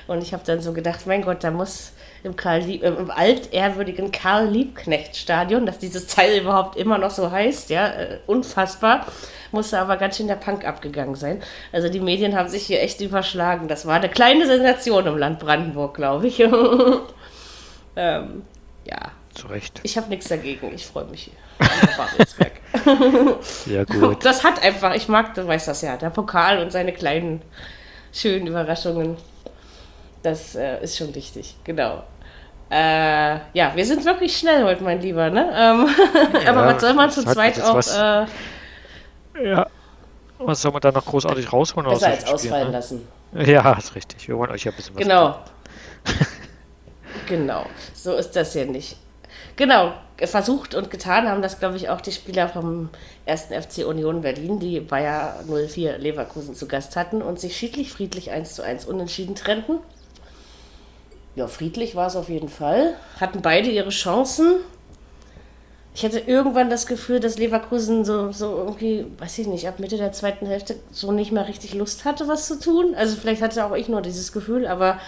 [0.07, 5.65] Und ich habe dann so gedacht, mein Gott, da muss im, Karl, im altehrwürdigen Karl-Liebknecht-Stadion,
[5.65, 9.05] dass dieses Teil überhaupt immer noch so heißt, ja, äh, unfassbar,
[9.51, 11.41] musste aber ganz schön der Punk abgegangen sein.
[11.71, 13.67] Also die Medien haben sich hier echt überschlagen.
[13.67, 16.39] Das war eine kleine Sensation im Land Brandenburg, glaube ich.
[17.95, 18.43] ähm,
[18.85, 19.11] ja.
[19.33, 19.79] Zu Recht.
[19.83, 21.33] Ich habe nichts dagegen, ich freue mich hier.
[23.65, 24.25] Ja, gut.
[24.25, 27.41] Das hat einfach, ich mag, du weißt das ja, der Pokal und seine kleinen,
[28.11, 29.17] schönen Überraschungen.
[30.23, 32.03] Das äh, ist schon wichtig, genau.
[32.69, 35.51] Äh, ja, wir sind wirklich schnell heute, mein Lieber, ne?
[35.53, 35.89] Ähm,
[36.45, 37.75] ja, aber was soll man zu zweit auch.
[37.75, 38.25] Was, äh,
[39.43, 39.67] ja.
[40.37, 41.89] Was soll man da noch großartig rausholen?
[41.89, 42.73] Besser als ausfallen ne?
[42.73, 43.07] lassen.
[43.33, 44.27] Ja, ist richtig.
[44.27, 45.39] Wir wollen euch ja ein bisschen was Genau.
[47.27, 47.65] genau.
[47.93, 48.97] So ist das ja nicht.
[49.55, 49.93] Genau,
[50.27, 52.89] versucht und getan haben das, glaube ich, auch die Spieler vom
[53.25, 53.45] 1.
[53.45, 58.55] FC Union Berlin, die Bayer 04 Leverkusen zu Gast hatten und sich schiedlich friedlich 1
[58.55, 59.79] zu 1 unentschieden trennten.
[61.35, 62.93] Ja, friedlich war es auf jeden Fall.
[63.19, 64.57] Hatten beide ihre Chancen.
[65.93, 69.97] Ich hatte irgendwann das Gefühl, dass Leverkusen so, so irgendwie, weiß ich nicht, ab Mitte
[69.97, 72.95] der zweiten Hälfte so nicht mehr richtig Lust hatte, was zu tun.
[72.95, 74.99] Also vielleicht hatte auch ich nur dieses Gefühl, aber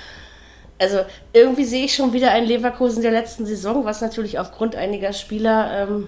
[0.83, 0.99] also
[1.31, 5.87] irgendwie sehe ich schon wieder ein Leverkusen der letzten Saison, was natürlich aufgrund einiger Spieler
[5.87, 6.07] ähm,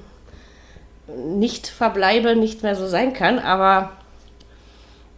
[1.39, 3.39] nicht verbleibe, nicht mehr so sein kann.
[3.39, 3.91] Aber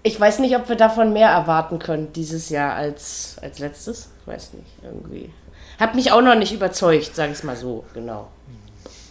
[0.04, 4.10] ich weiß nicht, ob wir davon mehr erwarten können dieses Jahr als, als letztes.
[4.22, 5.34] Ich weiß nicht, irgendwie.
[5.80, 8.28] Hat mich auch noch nicht überzeugt, sage ich es mal so, genau.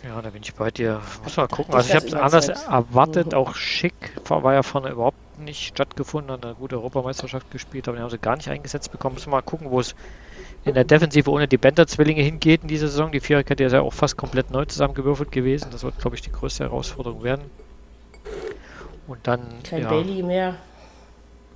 [0.04, 1.00] Ja, da bin ich bei dir.
[1.24, 1.74] Muss mal gucken.
[1.74, 3.94] Also ich habe es anders erwartet, auch schick.
[4.28, 8.18] War ja vorne überhaupt nicht stattgefunden, hat eine gute Europameisterschaft gespielt, aber die haben sie
[8.18, 9.14] gar nicht eingesetzt bekommen.
[9.14, 9.94] Müssen wir mal gucken, wo es
[10.64, 13.12] in der Defensive ohne die Bender-Zwillinge hingeht in dieser Saison.
[13.12, 15.68] Die Viererkette ist ja auch fast komplett neu zusammengewürfelt gewesen.
[15.70, 17.50] Das wird, glaube ich, die größte Herausforderung werden.
[19.06, 19.40] Und dann.
[19.62, 20.56] Kein ja, Bailey mehr.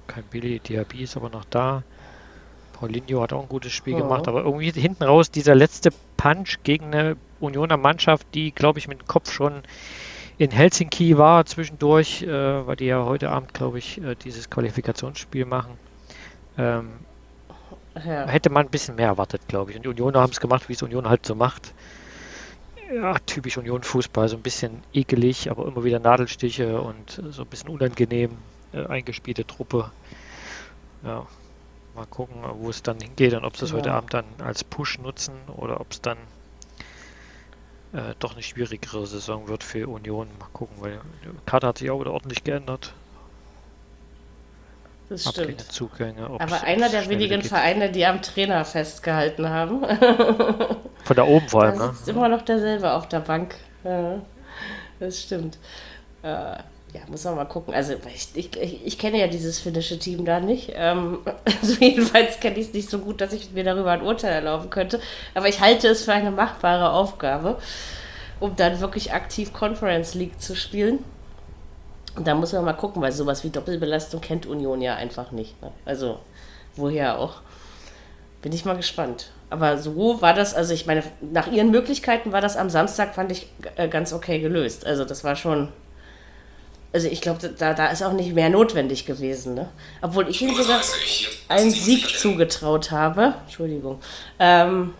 [0.06, 1.82] Kein Bailey, Diaby ist aber noch da.
[2.80, 3.98] Paulinho hat auch ein gutes Spiel oh.
[3.98, 8.88] gemacht, aber irgendwie hinten raus dieser letzte Punch gegen eine Unioner Mannschaft, die, glaube ich,
[8.88, 9.62] mit dem Kopf schon
[10.38, 15.44] in Helsinki war zwischendurch, äh, weil die ja heute Abend, glaube ich, äh, dieses Qualifikationsspiel
[15.44, 15.72] machen.
[16.56, 16.88] Ähm,
[17.94, 18.26] ja.
[18.26, 19.76] Hätte man ein bisschen mehr erwartet, glaube ich.
[19.76, 21.74] Und die Unioner haben es gemacht, wie es Union halt so macht.
[22.94, 27.48] Ja, typisch Union Fußball, so ein bisschen ekelig, aber immer wieder Nadelstiche und so ein
[27.48, 28.30] bisschen unangenehm
[28.72, 29.90] äh, eingespielte Truppe.
[31.04, 31.26] Ja,
[32.00, 33.76] mal gucken, wo es dann hingeht und ob sie es ja.
[33.76, 36.16] heute Abend dann als Push nutzen oder ob es dann
[37.92, 40.28] äh, doch eine schwierigere Saison wird für Union.
[40.38, 42.94] Mal gucken, weil die Karte hat sich auch wieder ordentlich geändert.
[45.10, 45.60] Das stimmt.
[45.60, 47.48] Zugänge, Aber einer der wenigen geht.
[47.48, 49.84] Vereine, die am Trainer festgehalten haben.
[51.04, 51.94] Von da oben vor allem, da ne?
[52.06, 53.56] immer noch derselbe auf der Bank.
[53.82, 54.20] Ja,
[55.00, 55.58] das stimmt.
[56.22, 56.58] Äh,
[56.92, 57.74] ja, muss man mal gucken.
[57.74, 60.72] Also ich, ich, ich, kenne ja dieses finnische Team da nicht.
[60.74, 64.32] Ähm, also jedenfalls kenne ich es nicht so gut, dass ich mir darüber ein Urteil
[64.32, 65.00] erlauben könnte.
[65.34, 67.58] Aber ich halte es für eine machbare Aufgabe,
[68.40, 71.04] um dann wirklich aktiv Conference League zu spielen.
[72.16, 75.60] Und da muss man mal gucken, weil sowas wie Doppelbelastung kennt Union ja einfach nicht.
[75.62, 75.70] Ne?
[75.84, 76.18] Also,
[76.76, 77.42] woher auch.
[78.42, 79.30] Bin ich mal gespannt.
[79.50, 83.32] Aber so war das, also ich meine, nach ihren Möglichkeiten war das am Samstag, fand
[83.32, 84.86] ich, äh, ganz okay gelöst.
[84.86, 85.68] Also das war schon,
[86.92, 89.54] also ich glaube, da, da ist auch nicht mehr notwendig gewesen.
[89.54, 89.68] Ne?
[90.02, 90.80] Obwohl ich ihnen sogar
[91.48, 93.34] einen Sieg zugetraut habe.
[93.46, 94.00] Entschuldigung.
[94.38, 94.94] Ähm,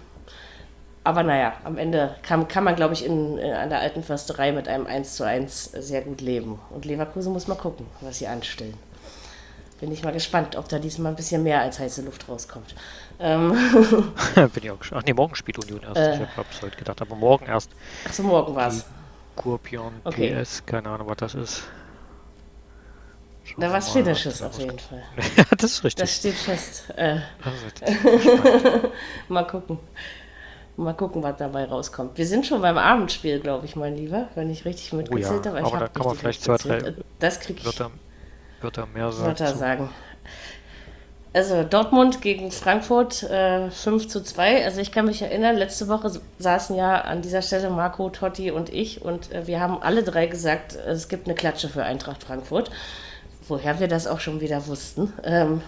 [1.03, 4.53] aber naja, am Ende kann, kann man, glaube ich, in, in, an der alten Försterei
[4.53, 6.61] mit einem 1 zu 1 sehr gut leben.
[6.71, 8.75] Und Leverkusen muss mal gucken, was sie anstellen.
[9.81, 12.75] bin ich mal gespannt, ob da diesmal ein bisschen mehr als heiße Luft rauskommt.
[13.19, 13.51] Ähm.
[14.35, 15.03] bin ich auch gespannt.
[15.03, 15.97] Ach nee, morgen spielt Union erst.
[15.97, 16.15] Äh.
[16.23, 17.71] Ich habe es heute gedacht, aber morgen erst.
[18.05, 18.85] Achso, morgen war es.
[19.37, 20.39] Kurpion okay.
[20.39, 21.63] PS, keine Ahnung, was das ist.
[23.59, 25.03] Da was Finnisches auf jeden Fall.
[25.37, 26.03] ja, das ist richtig.
[26.03, 26.91] Das steht fest.
[26.97, 27.19] Äh.
[29.29, 29.79] mal gucken.
[30.77, 32.17] Mal gucken, was dabei rauskommt.
[32.17, 35.53] Wir sind schon beim Abendspiel, glaube ich, mein Lieber, wenn ich richtig mitgezählt oh ja,
[35.57, 35.67] habe.
[35.67, 36.95] Aber da kann man vielleicht zwei, drei.
[37.19, 37.65] Das kriege ich.
[37.65, 37.91] Wird er,
[38.61, 39.37] wird er mehr sagen.
[39.37, 39.91] sagen.
[41.33, 44.65] Also Dortmund gegen Frankfurt äh, 5 zu 2.
[44.65, 48.69] Also ich kann mich erinnern, letzte Woche saßen ja an dieser Stelle Marco, Totti und
[48.69, 52.71] ich und äh, wir haben alle drei gesagt, es gibt eine Klatsche für Eintracht Frankfurt.
[53.51, 55.13] Woher wir das auch schon wieder wussten.
[55.25, 55.63] Ähm,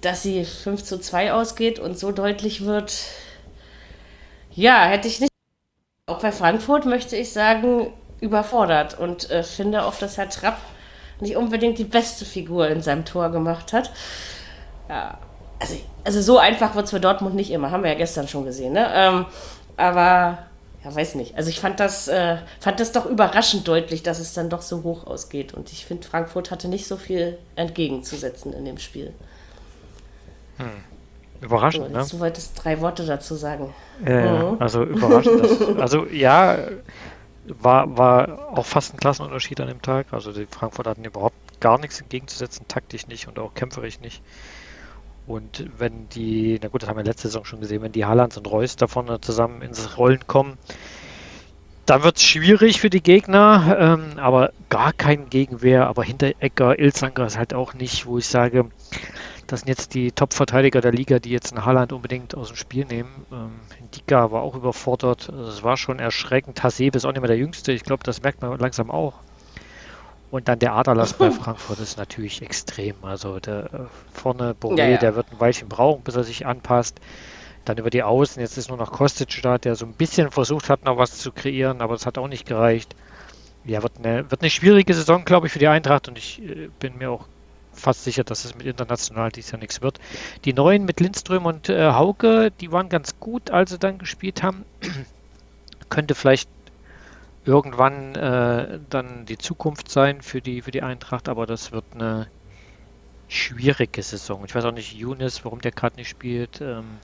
[0.00, 2.94] dass sie 5 zu 2 ausgeht und so deutlich wird,
[4.52, 5.32] ja, hätte ich nicht.
[6.06, 10.56] Auch bei Frankfurt möchte ich sagen, überfordert und äh, finde auch, dass Herr Trapp
[11.20, 13.90] nicht unbedingt die beste Figur in seinem Tor gemacht hat.
[14.88, 15.18] Ja,
[15.58, 15.74] also,
[16.04, 18.72] also so einfach wird es für Dortmund nicht immer, haben wir ja gestern schon gesehen.
[18.72, 18.88] Ne?
[18.94, 19.26] Ähm,
[19.76, 20.38] aber
[20.88, 21.36] ja, weiß nicht.
[21.36, 24.82] Also ich fand das, äh, fand das doch überraschend deutlich, dass es dann doch so
[24.82, 25.54] hoch ausgeht.
[25.54, 29.12] Und ich finde, Frankfurt hatte nicht so viel entgegenzusetzen in dem Spiel.
[30.58, 30.66] Hm.
[31.40, 32.06] Überraschend, so, ne?
[32.10, 33.72] Du wolltest drei Worte dazu sagen.
[34.04, 34.56] Äh, mhm.
[34.60, 35.44] Also überraschend.
[35.44, 36.58] Dass, also ja,
[37.46, 40.06] war, war auch fast ein Klassenunterschied an dem Tag.
[40.10, 44.22] Also die Frankfurter hatten überhaupt gar nichts entgegenzusetzen, taktisch nicht und auch kämpferisch nicht.
[45.28, 48.38] Und wenn die, na gut, das haben wir letzte Saison schon gesehen, wenn die Haalands
[48.38, 50.56] und Reus da vorne zusammen ins Rollen kommen,
[51.84, 55.86] dann wird es schwierig für die Gegner, ähm, aber gar kein Gegenwehr.
[55.86, 58.70] Aber Hinteregger, Ilzanger ist halt auch nicht, wo ich sage,
[59.46, 62.86] das sind jetzt die Top-Verteidiger der Liga, die jetzt einen Haaland unbedingt aus dem Spiel
[62.86, 63.26] nehmen.
[63.30, 63.52] Ähm,
[63.94, 65.28] Dika war auch überfordert.
[65.28, 66.62] Es also war schon erschreckend.
[66.62, 67.72] Hasebe ist auch nicht mehr der Jüngste.
[67.72, 69.14] Ich glaube, das merkt man langsam auch.
[70.30, 72.96] Und dann der Aderlass bei Frankfurt ist natürlich extrem.
[73.02, 73.78] Also der äh,
[74.12, 74.96] vorne Boré, ja, ja.
[74.98, 77.00] der wird ein Weilchen brauchen, bis er sich anpasst.
[77.64, 80.70] Dann über die Außen, jetzt ist nur noch Kostic da, der so ein bisschen versucht
[80.70, 82.94] hat, noch was zu kreieren, aber das hat auch nicht gereicht.
[83.64, 86.68] Ja, wird eine, wird eine schwierige Saison, glaube ich, für die Eintracht und ich äh,
[86.78, 87.26] bin mir auch
[87.72, 89.98] fast sicher, dass es mit international dies Jahr nichts wird.
[90.44, 94.42] Die neuen mit Lindström und äh, Hauke, die waren ganz gut, als sie dann gespielt
[94.42, 94.64] haben.
[95.88, 96.50] Könnte vielleicht
[97.48, 102.28] irgendwann äh, dann die Zukunft sein für die, für die Eintracht, aber das wird eine
[103.26, 104.44] schwierige Saison.
[104.44, 106.60] Ich weiß auch nicht, Younes, warum der gerade nicht spielt.
[106.60, 106.98] Ähm,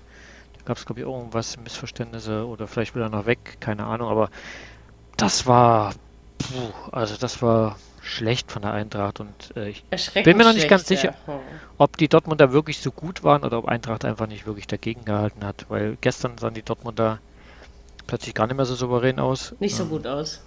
[0.58, 4.10] da gab es, glaube ich, irgendwas, Missverständnisse oder vielleicht will er noch weg, keine Ahnung,
[4.10, 4.28] aber
[5.16, 5.94] das war,
[6.38, 9.82] puh, also das war schlecht von der Eintracht und äh, ich
[10.24, 11.40] bin mir noch nicht ganz sicher, ja.
[11.78, 15.42] ob die Dortmunder wirklich so gut waren oder ob Eintracht einfach nicht wirklich dagegen gehalten
[15.42, 17.18] hat, weil gestern sahen die Dortmunder
[18.06, 19.54] plötzlich gar nicht mehr so souverän aus.
[19.60, 20.42] Nicht so gut aus.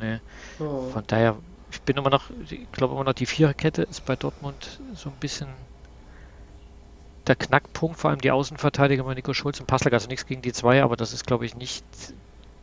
[0.00, 0.20] Nee.
[0.58, 0.88] Oh.
[0.90, 1.36] Von daher,
[1.70, 5.16] ich bin immer noch, ich glaube immer noch, die Viererkette ist bei Dortmund so ein
[5.20, 5.48] bisschen
[7.26, 10.52] der Knackpunkt, vor allem die Außenverteidiger bei Nico Schulz und Passlack, also nichts gegen die
[10.52, 11.84] zwei, aber das ist, glaube ich, nicht,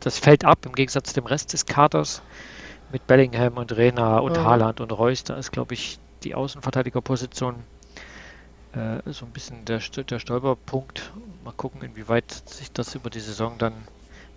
[0.00, 2.20] das fällt ab im Gegensatz zu dem Rest des Kaders
[2.92, 4.44] mit Bellingham und Rena und mhm.
[4.44, 7.54] Haaland und Reus, da ist, glaube ich, die Außenverteidigerposition
[8.72, 11.12] äh, so ein bisschen der, der Stolperpunkt.
[11.44, 13.72] Mal gucken, inwieweit sich das über die Saison dann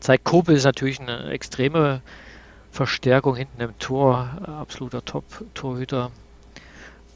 [0.04, 0.24] zeigt.
[0.24, 2.02] Kobel ist natürlich eine extreme
[2.72, 6.12] Verstärkung hinten im Tor, absoluter Top-Torhüter.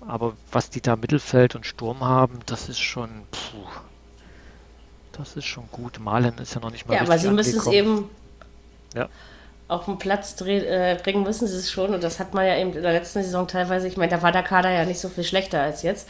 [0.08, 3.67] Aber was die da Mittelfeld und Sturm haben, das ist schon, puh,
[5.12, 6.00] das ist schon gut.
[6.00, 6.95] Malen ist ja noch nicht mal.
[6.95, 8.10] Ja, aber sie müssen es eben
[8.95, 9.10] ja.
[9.67, 11.93] auf den Platz äh, bringen, müssen sie es schon.
[11.93, 13.88] Und das hat man ja eben in der letzten Saison teilweise.
[13.88, 16.08] Ich meine, da war der Kader ja nicht so viel schlechter als jetzt.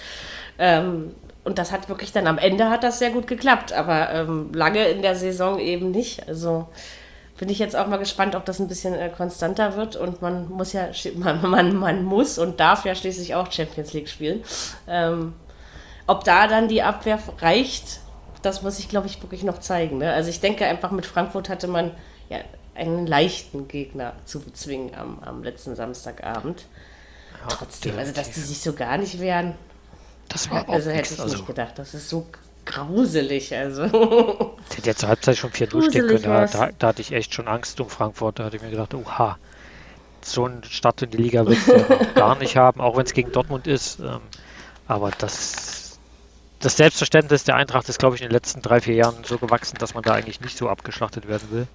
[0.60, 1.16] Ähm,
[1.48, 4.86] und das hat wirklich dann am Ende hat das sehr gut geklappt, aber ähm, lange
[4.90, 6.28] in der Saison eben nicht.
[6.28, 6.68] Also
[7.38, 9.96] bin ich jetzt auch mal gespannt, ob das ein bisschen äh, konstanter wird.
[9.96, 14.10] Und man muss ja, man, man, man muss und darf ja schließlich auch Champions League
[14.10, 14.44] spielen.
[14.90, 15.36] Ähm,
[16.06, 18.02] ob da dann die Abwehr reicht,
[18.42, 20.00] das muss ich, glaube ich, wirklich noch zeigen.
[20.00, 20.12] Ne?
[20.12, 21.92] Also ich denke einfach, mit Frankfurt hatte man
[22.28, 22.40] ja
[22.76, 26.66] einen leichten Gegner zu bezwingen am, am letzten Samstagabend.
[27.32, 29.56] Ja, Trotzdem, also dass die sich so gar nicht wehren,
[30.30, 31.74] das war also hätte ich also, nicht gedacht.
[31.78, 32.28] Das ist so
[32.66, 33.56] gruselig.
[33.56, 33.86] Also.
[34.70, 36.24] Ich hätte ja zur Halbzeit schon 4 durchstehen können.
[36.24, 38.40] Da, da, da, hatte ich echt schon Angst um Frankfurt.
[38.40, 39.38] Da hatte ich mir gedacht, oha,
[40.22, 43.32] so einen Start in die Liga wird es gar nicht haben, auch wenn es gegen
[43.32, 44.00] Dortmund ist.
[44.00, 44.20] Ähm,
[44.88, 46.00] aber das,
[46.60, 49.78] das Selbstverständnis der Eintracht ist, glaube ich, in den letzten drei, vier Jahren so gewachsen,
[49.80, 51.68] dass man da eigentlich nicht so abgeschlachtet werden will.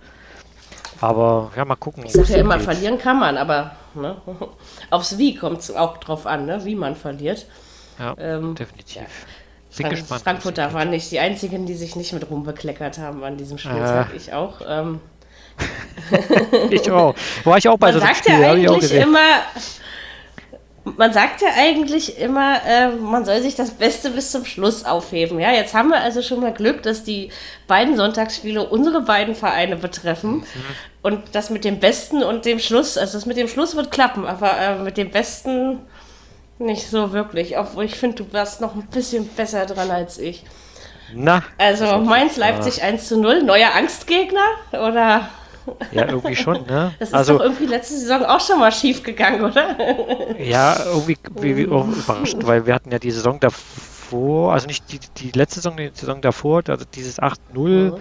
[1.01, 2.05] Aber ja, mal gucken.
[2.07, 2.65] Ich sage ja immer, geht.
[2.65, 4.17] verlieren kann man, aber ne,
[4.91, 7.47] aufs Wie kommt es auch drauf an, ne, wie man verliert.
[8.03, 8.97] Ja, ähm, definitiv.
[8.97, 9.03] Ja.
[9.03, 10.23] Bin Frank gespannt.
[10.23, 14.13] Frankfurter waren nicht die einzigen, die sich nicht mit rumbekleckert haben an diesem Spieltag.
[14.13, 14.17] Äh.
[14.17, 14.61] Ich auch.
[14.67, 15.01] Ähm.
[16.71, 17.15] ich auch.
[17.45, 19.19] War ich auch bei Man so einem sagt Spiel, ja eigentlich immer,
[20.85, 25.39] man sagt ja eigentlich immer, äh, man soll sich das Beste bis zum Schluss aufheben.
[25.39, 27.31] Ja, jetzt haben wir also schon mal Glück, dass die
[27.69, 30.39] beiden Sonntagsspiele unsere beiden Vereine betreffen.
[30.39, 30.45] Mhm.
[31.03, 34.27] Und das mit dem Besten und dem Schluss, also das mit dem Schluss wird klappen,
[34.27, 35.79] aber äh, mit dem Besten
[36.63, 37.59] nicht so wirklich.
[37.59, 40.45] Obwohl ich finde, du warst noch ein bisschen besser dran als ich.
[41.15, 41.43] Na.
[41.59, 42.85] Also Mainz Leipzig ja.
[42.85, 44.41] 1 zu 0, neuer Angstgegner
[44.73, 45.29] oder?
[45.93, 46.93] Ja, irgendwie schon, ne?
[46.99, 49.77] Das ist also, doch irgendwie letzte Saison auch schon mal schief gegangen, oder?
[50.39, 54.91] Ja, irgendwie wie, wie auch überraschend, weil wir hatten ja die Saison davor, also nicht
[54.91, 57.97] die, die letzte Saison, die Saison davor, also dieses 8-0, mhm.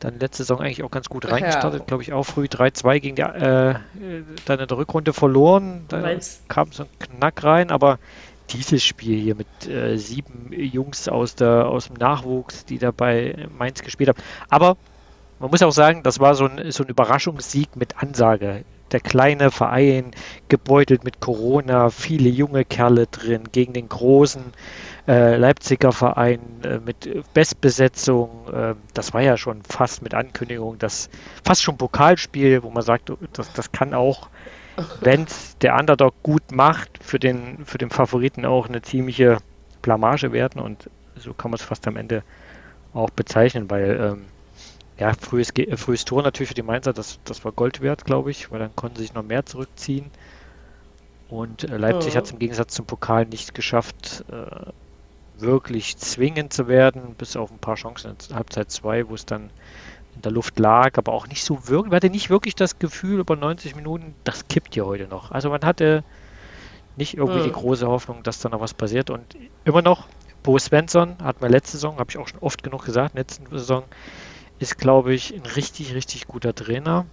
[0.00, 1.86] Dann letzte Saison eigentlich auch ganz gut reingestartet, ja.
[1.86, 3.74] glaube ich auch früh 3-2 gegen die, äh,
[4.46, 7.98] dann in der Rückrunde verloren, dann kam so ein Knack rein, aber
[8.50, 13.82] dieses Spiel hier mit äh, sieben Jungs aus, der, aus dem Nachwuchs, die dabei Mainz
[13.82, 14.22] gespielt haben.
[14.48, 14.76] Aber
[15.38, 18.64] man muss auch sagen, das war so ein, so ein Überraschungssieg mit Ansage.
[18.92, 20.10] Der kleine Verein,
[20.48, 24.42] gebeutelt mit Corona, viele junge Kerle drin, gegen den großen
[25.10, 28.48] äh, Leipziger Verein äh, mit Bestbesetzung.
[28.52, 31.10] Äh, das war ja schon fast mit Ankündigung, das
[31.44, 34.28] fast schon Pokalspiel, wo man sagt, das, das kann auch
[35.00, 39.38] wenn es der Underdog gut macht, für den, für den Favoriten auch eine ziemliche
[39.82, 42.22] Blamage werden und so kann man es fast am Ende
[42.94, 44.24] auch bezeichnen, weil ähm,
[44.98, 48.50] ja, frühes, frühes Tor natürlich für die Mainzer, das, das war Gold wert, glaube ich,
[48.50, 50.10] weil dann konnten sie sich noch mehr zurückziehen.
[51.28, 52.16] Und äh, Leipzig oh.
[52.16, 54.70] hat es im Gegensatz zum Pokal nicht geschafft, äh,
[55.40, 59.50] wirklich zwingend zu werden, bis auf ein paar Chancen in Halbzeit 2, wo es dann
[60.14, 63.20] in der Luft lag, aber auch nicht so wirklich, man hatte nicht wirklich das Gefühl
[63.20, 65.30] über 90 Minuten, das kippt ja heute noch.
[65.30, 66.04] Also man hatte
[66.96, 67.44] nicht irgendwie hm.
[67.44, 70.08] die große Hoffnung, dass da noch was passiert und immer noch,
[70.42, 73.84] Bo Svensson hat mir letzte Saison, habe ich auch schon oft genug gesagt, letzte Saison
[74.58, 77.06] ist, glaube ich, ein richtig, richtig guter Trainer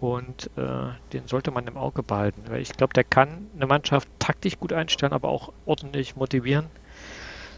[0.00, 4.08] und äh, den sollte man im Auge behalten, weil ich glaube, der kann eine Mannschaft
[4.18, 6.66] taktisch gut einstellen, aber auch ordentlich motivieren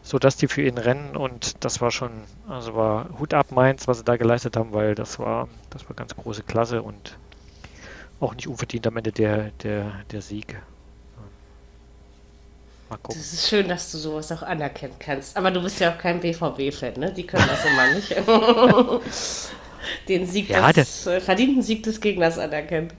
[0.03, 2.11] sodass die für ihn rennen und das war schon,
[2.49, 5.97] also war Hut ab Mainz, was sie da geleistet haben, weil das war, das war
[5.97, 7.19] ganz große Klasse und
[8.21, 10.57] auch nicht unverdient am Ende der, der, der Sieg.
[12.89, 13.21] Mal gucken.
[13.21, 15.37] Das ist schön, dass du sowas auch anerkennen kannst.
[15.37, 17.13] Aber du bist ja auch kein BVB-Fan, ne?
[17.13, 18.17] Die können das immer nicht.
[20.09, 22.93] Den Sieg ja, des, der, verdienten Sieg des Gegners anerkennen.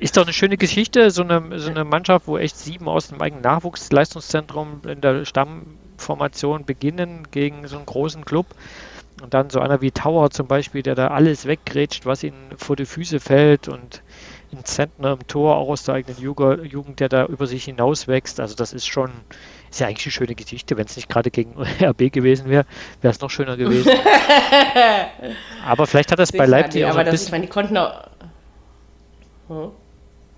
[0.00, 3.20] Ist doch eine schöne Geschichte, so eine, so eine Mannschaft, wo echt sieben aus dem
[3.20, 8.46] eigenen Nachwuchsleistungszentrum in der Stamm Formation beginnen gegen so einen großen Club.
[9.22, 12.76] Und dann so einer wie Tower zum Beispiel, der da alles weggrätscht, was ihnen vor
[12.76, 14.02] die Füße fällt und
[14.52, 18.40] ein Zentner im Tor, auch aus der eigenen Jugend, der da über sich hinaus wächst.
[18.40, 19.10] Also das ist schon,
[19.70, 20.76] ist ja eigentlich eine schöne Geschichte.
[20.76, 22.66] Wenn es nicht gerade gegen RB gewesen wäre,
[23.00, 23.92] wäre es noch schöner gewesen.
[25.66, 27.26] aber vielleicht hat das bei Leipzig auch aber so ein bisschen...
[27.26, 28.08] Ich meine, die konnten auch...
[29.48, 29.70] Hm?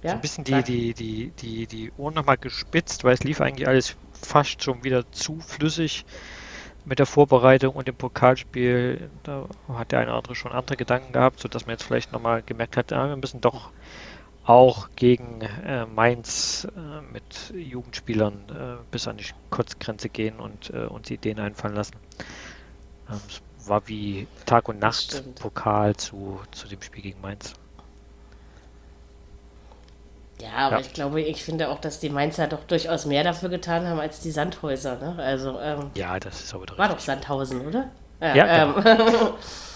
[0.03, 0.11] Ja?
[0.11, 3.67] So ein bisschen die, die, die, die, die Ohren nochmal gespitzt, weil es lief eigentlich
[3.67, 6.05] alles fast schon wieder zu flüssig
[6.85, 9.11] mit der Vorbereitung und dem Pokalspiel.
[9.23, 12.43] Da hat der eine oder andere schon andere Gedanken gehabt, sodass man jetzt vielleicht nochmal
[12.43, 13.71] gemerkt hat, ja, wir müssen doch
[14.45, 20.85] auch gegen äh, Mainz äh, mit Jugendspielern äh, bis an die Kurzgrenze gehen und äh,
[20.85, 21.97] uns Ideen einfallen lassen.
[23.09, 27.55] Ähm, es war wie Tag und Nacht Pokal zu, zu dem Spiel gegen Mainz.
[30.45, 30.83] Ja, aber ja.
[30.83, 34.21] ich glaube, ich finde auch, dass die Mainzer doch durchaus mehr dafür getan haben als
[34.21, 34.97] die Sandhäuser.
[34.97, 35.17] Ne?
[35.19, 37.89] Also, ähm, ja, das ist aber doch War doch Sandhausen, oder?
[38.21, 39.35] Ja, ja ähm, genau.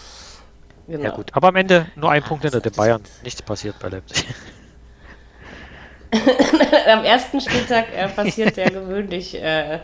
[0.87, 1.05] genau.
[1.05, 3.03] Ja gut, aber am Ende nur ein Punkt hinter den Bayern.
[3.23, 4.27] Nichts passiert bei Leipzig.
[6.91, 9.81] am ersten Spieltag äh, passiert ja gewöhnlich äh,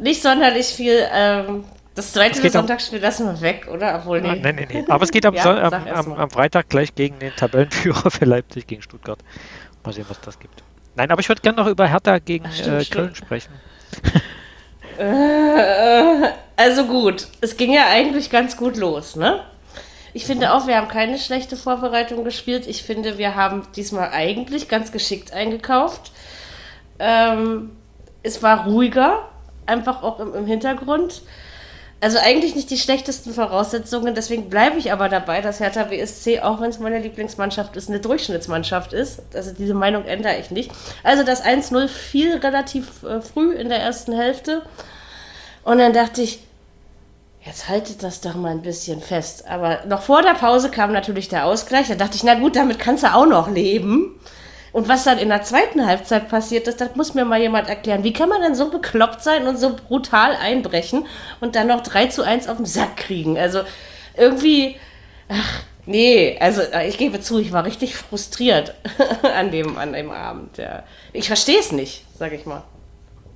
[0.00, 1.06] nicht sonderlich viel.
[1.10, 1.64] Ähm,
[1.98, 3.96] das zweite Sonntagsspiel lassen wir weg, oder?
[3.96, 4.28] Obwohl, nee.
[4.28, 4.84] Nein, nein, nee.
[4.88, 8.68] Aber es geht am, ja, am, am, am, Freitag gleich gegen den Tabellenführer für Leipzig
[8.68, 9.18] gegen Stuttgart.
[9.84, 10.62] Mal sehen, was das gibt.
[10.94, 13.52] Nein, aber ich würde gerne noch über Hertha gegen Ach, stimmt, äh, Köln sprechen.
[15.00, 19.44] Äh, also gut, es ging ja eigentlich ganz gut los, ne?
[20.12, 22.66] Ich finde auch, wir haben keine schlechte Vorbereitung gespielt.
[22.66, 26.10] Ich finde, wir haben diesmal eigentlich ganz geschickt eingekauft.
[26.98, 27.76] Ähm,
[28.24, 29.28] es war ruhiger,
[29.66, 31.22] einfach auch im, im Hintergrund.
[32.00, 36.60] Also eigentlich nicht die schlechtesten Voraussetzungen, deswegen bleibe ich aber dabei, dass Hertha BSC, auch
[36.60, 39.20] wenn es meine Lieblingsmannschaft ist, eine Durchschnittsmannschaft ist.
[39.34, 40.70] Also diese Meinung ändere ich nicht.
[41.02, 44.62] Also das 1-0 fiel relativ äh, früh in der ersten Hälfte.
[45.64, 46.38] Und dann dachte ich,
[47.44, 49.48] jetzt haltet das doch mal ein bisschen fest.
[49.48, 51.88] Aber noch vor der Pause kam natürlich der Ausgleich.
[51.88, 54.20] Da dachte ich, na gut, damit kannst du auch noch leben.
[54.72, 58.04] Und was dann in der zweiten Halbzeit passiert ist, das muss mir mal jemand erklären.
[58.04, 61.06] Wie kann man denn so bekloppt sein und so brutal einbrechen
[61.40, 63.38] und dann noch 3 zu 1 auf den Sack kriegen?
[63.38, 63.62] Also
[64.16, 64.76] irgendwie,
[65.28, 68.74] ach, Nee, also äh, ich gebe zu, ich war richtig frustriert
[69.22, 70.58] an dem, an dem Abend.
[70.58, 70.82] Ja.
[71.14, 72.62] Ich verstehe es nicht, sage ich mal.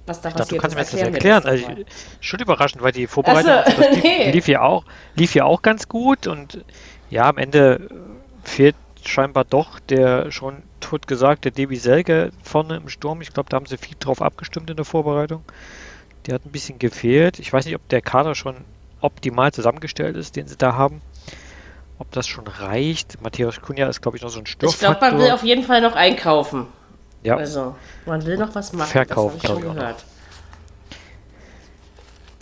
[0.04, 1.00] Was da ich passiert dachte, du kannst ist.
[1.00, 1.42] mir das erklären.
[1.44, 1.84] Das also,
[2.20, 4.30] schon überraschend, weil die Vorbereitung also, nee.
[4.32, 6.62] lief, ja auch, lief ja auch ganz gut und
[7.08, 7.88] ja, am Ende
[8.44, 8.76] fehlt
[9.08, 13.20] scheinbar doch der schon totgesagte Debbie Selke vorne im Sturm.
[13.20, 15.44] Ich glaube, da haben sie viel drauf abgestimmt in der Vorbereitung.
[16.26, 17.38] Der hat ein bisschen gefehlt.
[17.38, 18.56] Ich weiß nicht, ob der Kader schon
[19.00, 21.02] optimal zusammengestellt ist, den sie da haben
[22.02, 23.22] ob das schon reicht.
[23.22, 24.90] Matthias Kunja ist, glaube ich, noch so ein Störfaktor.
[24.90, 26.66] Ich glaube, man will auf jeden Fall noch einkaufen.
[27.22, 27.36] Ja.
[27.36, 27.76] Also,
[28.06, 28.90] man will noch was machen.
[28.90, 30.04] Verkaufen, glaube ich, schon gehört.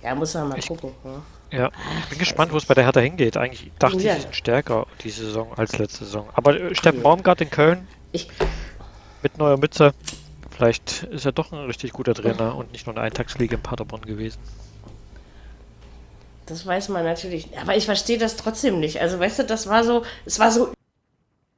[0.02, 0.92] Ja, muss man mal ich, gucken.
[1.04, 1.20] Ne?
[1.52, 1.70] Ja,
[2.02, 3.36] ich bin gespannt, wo es bei der Hertha hingeht.
[3.36, 4.12] Eigentlich dachte ja.
[4.12, 6.28] ich, sie sind stärker diese Saison als letzte Saison.
[6.34, 8.28] Aber äh, Steffen Baumgart in Köln ich,
[9.22, 9.92] mit neuer Mütze,
[10.50, 14.02] vielleicht ist er doch ein richtig guter Trainer und nicht nur eine Eintagsfliege in Paderborn
[14.02, 14.38] gewesen.
[16.46, 17.48] Das weiß man natürlich.
[17.60, 19.00] Aber ich verstehe das trotzdem nicht.
[19.00, 20.72] Also, weißt du, das war so, es war so,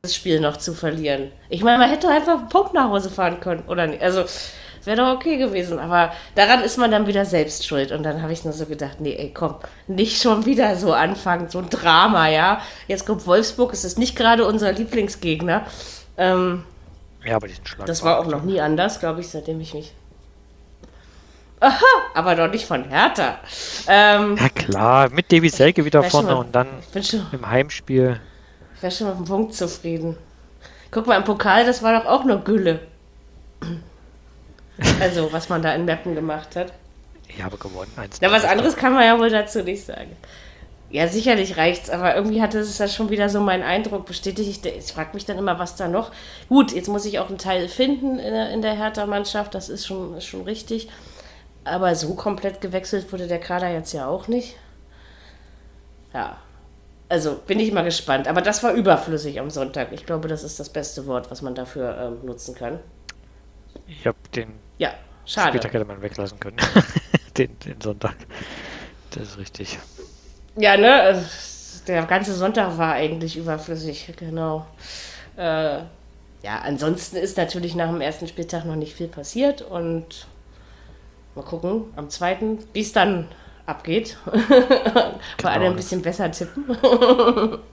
[0.03, 1.33] das Spiel noch zu verlieren.
[1.49, 4.03] Ich meine, man hätte einfach einen Punkt nach Hause fahren können, oder nicht?
[4.03, 4.25] Also,
[4.87, 5.79] wäre doch okay gewesen.
[5.79, 7.93] Aber daran ist man dann wieder selbst schuld.
[7.93, 9.57] Und dann habe ich nur so gedacht, nee, ey, komm,
[9.87, 12.61] nicht schon wieder so anfangen, so ein Drama, ja.
[12.89, 15.67] Jetzt kommt Wolfsburg, es ist nicht gerade unser Lieblingsgegner.
[16.17, 16.65] Ähm,
[17.25, 17.87] ja, aber diesen Schlag.
[17.87, 19.93] Das war auch noch nie anders, glaube ich, seitdem ich mich
[21.63, 23.39] Aha, aber doch nicht von Hertha.
[23.87, 26.67] Ähm, ja klar, mit Davy Selke wieder vorne mal, und dann
[27.01, 28.21] schon, im Heimspiel.
[28.75, 30.17] Ich wäre schon mit dem Punkt zufrieden.
[30.91, 32.81] Guck mal, im Pokal, das war doch auch nur Gülle.
[35.01, 36.73] Also, was man da in Mappen gemacht hat.
[37.29, 37.91] Ich habe gewonnen.
[38.21, 40.17] Na, was anderes kann man ja wohl dazu nicht sagen.
[40.91, 44.67] Ja, sicherlich reicht's, aber irgendwie hatte es ja schon wieder so meinen Eindruck bestätigt.
[44.67, 46.13] Ich, ich frage mich dann immer, was da noch.
[46.51, 49.87] Gut, jetzt muss ich auch einen Teil finden in der, in der Hertha-Mannschaft, das ist
[49.87, 50.91] schon, ist schon richtig.
[51.65, 54.57] Aber so komplett gewechselt wurde der Kader jetzt ja auch nicht.
[56.13, 56.37] Ja.
[57.09, 58.29] Also bin ich mal gespannt.
[58.29, 59.93] Aber das war überflüssig am Sonntag.
[59.93, 62.81] Ich glaube, das ist das beste Wort, was man dafür ähm, nutzen kann.
[63.87, 64.93] Ich habe den ja,
[65.25, 65.49] schade.
[65.49, 66.57] Spieltag hätte man weglassen können.
[67.37, 68.15] den, den Sonntag.
[69.11, 69.79] Das ist richtig.
[70.57, 71.25] Ja, ne?
[71.87, 74.67] Der ganze Sonntag war eigentlich überflüssig, genau.
[75.37, 75.79] Äh,
[76.43, 80.27] ja, ansonsten ist natürlich nach dem ersten Spieltag noch nicht viel passiert und
[81.35, 83.29] Mal gucken, am zweiten, wie es dann
[83.67, 84.19] abgeht.
[85.39, 85.55] Genau.
[85.55, 86.65] alle ein bisschen besser tippen.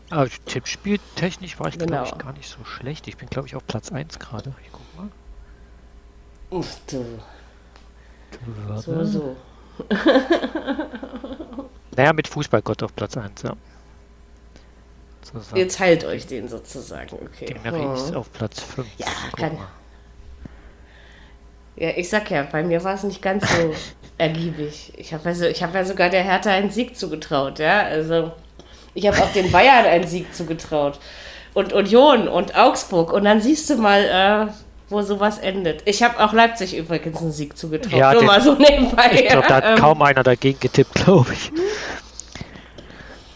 [0.10, 2.04] Aber Tippspieltechnisch war ich, genau.
[2.04, 3.08] glaube ich, gar nicht so schlecht.
[3.08, 4.54] Ich bin, glaube ich, auf Platz 1 gerade.
[4.66, 4.79] Ich.
[6.50, 7.20] Uff, du.
[8.78, 9.36] So, so.
[11.96, 13.54] naja, mit Fußballgott auf Platz 1, ja.
[15.22, 17.54] So, Ihr teilt euch den sozusagen, okay.
[17.64, 18.16] Den oh.
[18.16, 18.88] auf Platz 5.
[18.98, 19.58] Ja, kann.
[21.76, 23.74] Ja, ich sag ja, bei mir war es nicht ganz so
[24.18, 24.94] ergiebig.
[24.98, 27.84] Ich habe also, hab ja sogar der Hertha einen Sieg zugetraut, ja.
[27.84, 28.32] Also
[28.94, 31.00] ich habe auch den Bayern einen Sieg zugetraut.
[31.54, 33.14] Und Union und Augsburg.
[33.14, 34.52] Und dann siehst du mal, äh,
[34.90, 35.84] wo sowas endet.
[35.86, 37.94] Ich habe auch Leipzig übrigens einen Sieg zugetraut.
[37.94, 39.12] Ja, Nur den, mal so nebenbei.
[39.14, 41.52] Ich glaube, da hat ähm, kaum einer dagegen getippt, glaube ich.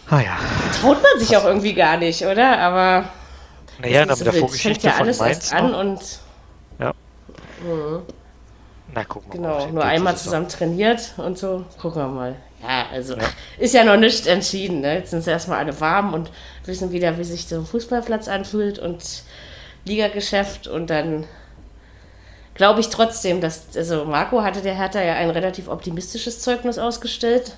[0.10, 0.38] Ah ja.
[0.82, 2.60] Traut man sich auch irgendwie gar nicht, oder?
[2.60, 3.10] Aber.
[3.80, 6.00] Naja, mit der Vorgeschichte ja alles Mainz erst an und.
[6.80, 6.94] Ja.
[7.64, 8.02] Mhm.
[8.94, 9.60] Na, gucken wir genau, mal.
[9.62, 11.66] Genau, nur einmal zusammen trainiert und so.
[11.82, 12.36] Gucken wir mal.
[12.62, 13.24] Ja, also ja.
[13.58, 14.82] ist ja noch nicht entschieden.
[14.82, 14.96] Ne?
[14.96, 16.32] Jetzt sind sie erstmal alle warm und
[16.66, 19.24] wissen wieder, wie sich so ein Fußballplatz anfühlt und
[19.86, 21.26] Ligageschäft und dann
[22.56, 27.58] glaube ich trotzdem, dass, also Marco hatte der Hertha ja ein relativ optimistisches Zeugnis ausgestellt.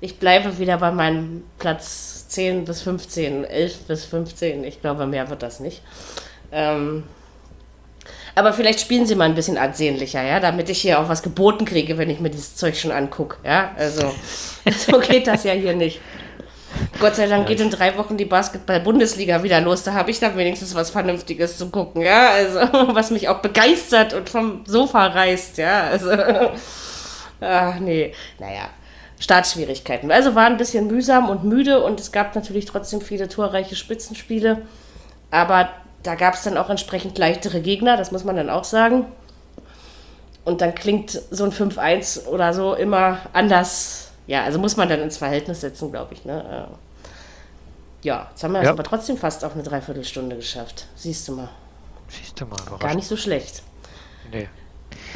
[0.00, 4.64] Ich bleibe wieder bei meinem Platz 10 bis 15, 11 bis 15.
[4.64, 5.82] Ich glaube, mehr wird das nicht.
[6.50, 7.04] Ähm,
[8.34, 11.66] aber vielleicht spielen sie mal ein bisschen ansehnlicher, ja, damit ich hier auch was geboten
[11.66, 13.36] kriege, wenn ich mir dieses Zeug schon angucke.
[13.44, 14.12] Ja, also
[14.86, 16.00] so geht das ja hier nicht.
[17.00, 19.82] Gott sei Dank geht in drei Wochen die Basketball-Bundesliga wieder los.
[19.82, 22.30] Da habe ich dann wenigstens was Vernünftiges zu gucken, ja.
[22.30, 22.60] Also,
[22.94, 25.84] was mich auch begeistert und vom Sofa reißt, ja.
[25.84, 26.10] Also,
[27.40, 28.68] ach nee, naja.
[29.18, 30.10] Startschwierigkeiten.
[30.10, 34.62] Also war ein bisschen mühsam und müde und es gab natürlich trotzdem viele torreiche Spitzenspiele.
[35.30, 35.68] Aber
[36.02, 39.06] da gab es dann auch entsprechend leichtere Gegner, das muss man dann auch sagen.
[40.44, 44.11] Und dann klingt so ein 5-1 oder so immer anders.
[44.26, 46.24] Ja, also muss man dann ins Verhältnis setzen, glaube ich.
[46.24, 46.68] Ne?
[46.68, 48.64] Äh, ja, jetzt haben wir ja.
[48.64, 50.86] es aber trotzdem fast auf eine Dreiviertelstunde geschafft.
[50.94, 51.48] Siehst du mal.
[52.08, 52.58] Siehst du mal.
[52.78, 53.62] Gar nicht so schlecht.
[54.30, 54.48] Nee.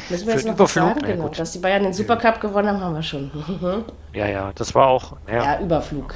[0.09, 0.99] Müssen wir Für jetzt noch was sagen?
[1.01, 1.29] Ja, genau.
[1.29, 3.31] Dass die Bayern den Supercup gewonnen haben, haben wir schon.
[4.13, 5.17] ja, ja, das war auch.
[5.27, 6.15] Ja, ja Überflug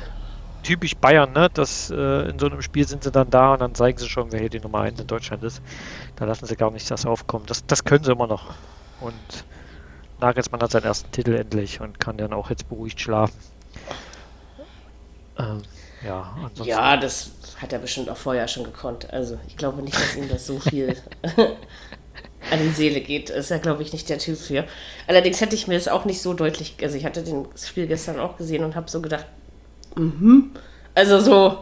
[0.64, 1.50] typisch Bayern, ne?
[1.54, 4.32] Das, äh, in so einem Spiel sind sie dann da und dann zeigen sie schon,
[4.32, 5.62] wer hier die Nummer 1 in Deutschland ist.
[6.16, 7.46] Da lassen sie gar nicht das aufkommen.
[7.48, 8.54] Das, das können sie immer noch.
[9.00, 9.14] Und
[10.22, 13.38] Nagelsmann hat seinen ersten Titel endlich und kann dann auch jetzt beruhigt schlafen.
[15.38, 15.62] Ähm.
[16.06, 16.66] ja, ansonsten.
[16.66, 19.12] Ja, das hat er bestimmt auch vorher schon gekonnt.
[19.12, 20.96] Also ich glaube nicht, dass ihm das so viel
[22.52, 23.30] an die Seele geht.
[23.30, 24.66] Ist er, glaube ich, nicht der Typ für.
[25.08, 28.20] Allerdings hätte ich mir das auch nicht so deutlich, also ich hatte das Spiel gestern
[28.20, 29.26] auch gesehen und habe so gedacht,
[29.96, 30.52] mhm.
[30.94, 31.58] Also so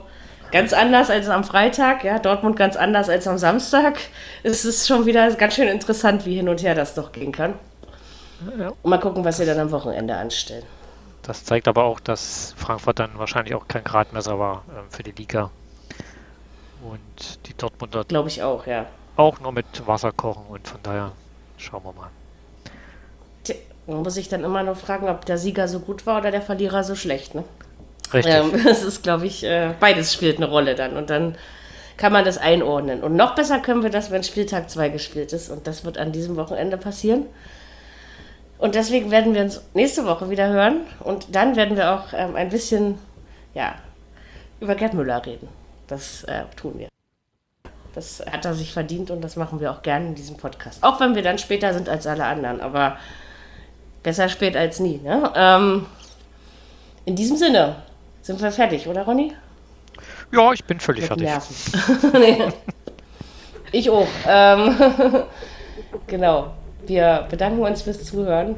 [0.52, 4.00] ganz anders als am Freitag, ja, Dortmund ganz anders als am Samstag.
[4.44, 7.54] Es ist schon wieder ganz schön interessant, wie hin und her das doch gehen kann.
[8.58, 8.70] Ja.
[8.70, 10.64] Und mal gucken, was sie dann am Wochenende anstellen.
[11.24, 15.12] Das zeigt aber auch, dass Frankfurt dann wahrscheinlich auch kein Gradmesser war äh, für die
[15.12, 15.52] Liga.
[16.84, 18.06] Und die Dortmunder.
[18.06, 18.86] Glaube ich auch, ja.
[19.18, 21.12] Auch nur mit Wasser kochen und von daher
[21.58, 22.10] schauen wir mal.
[23.90, 26.44] Man muss sich dann immer noch fragen, ob der Sieger so gut war oder der
[26.44, 27.44] Verlierer so schlecht, ne?
[28.14, 28.34] Richtig.
[28.34, 30.96] Ähm, das ist, glaube ich, äh, beides spielt eine Rolle dann.
[30.96, 31.36] Und dann
[31.98, 33.02] kann man das einordnen.
[33.02, 35.50] Und noch besser können wir das, wenn Spieltag 2 gespielt ist.
[35.50, 37.26] Und das wird an diesem Wochenende passieren.
[38.60, 40.82] Und deswegen werden wir uns nächste Woche wieder hören.
[41.00, 43.00] Und dann werden wir auch ähm, ein bisschen
[43.54, 43.76] ja,
[44.60, 45.48] über Gerd Müller reden.
[45.88, 46.90] Das äh, tun wir.
[47.96, 50.84] Das hat er sich verdient und das machen wir auch gerne in diesem Podcast.
[50.84, 52.62] Auch wenn wir dann später sind als alle anderen.
[52.62, 52.98] Aber
[54.04, 55.00] besser spät als nie.
[55.04, 55.32] Ne?
[55.36, 55.86] Ähm,
[57.06, 57.78] in diesem Sinne,
[58.22, 59.34] sind wir fertig, oder Ronny?
[60.32, 61.58] Ja, ich bin völlig Mit fertig.
[62.14, 62.44] nee.
[63.72, 64.08] Ich auch.
[64.28, 64.76] Ähm,
[66.08, 66.54] genau.
[66.86, 68.56] Wir bedanken uns fürs Zuhören.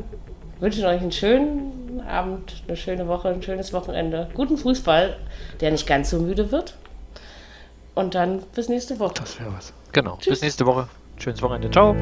[0.59, 4.29] Wünschen euch einen schönen Abend, eine schöne Woche, ein schönes Wochenende.
[4.33, 5.17] Guten Fußball,
[5.59, 6.75] der nicht ganz so müde wird.
[7.95, 9.15] Und dann bis nächste Woche.
[9.15, 9.73] Das wäre was.
[9.91, 10.17] Genau.
[10.17, 10.33] Tschüss.
[10.33, 10.87] Bis nächste Woche.
[11.17, 11.69] Schönes Wochenende.
[11.71, 11.95] Ciao.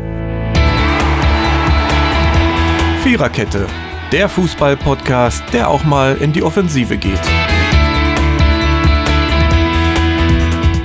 [3.03, 3.65] Viererkette.
[4.11, 7.22] Der Fußball-Podcast, der auch mal in die Offensive geht.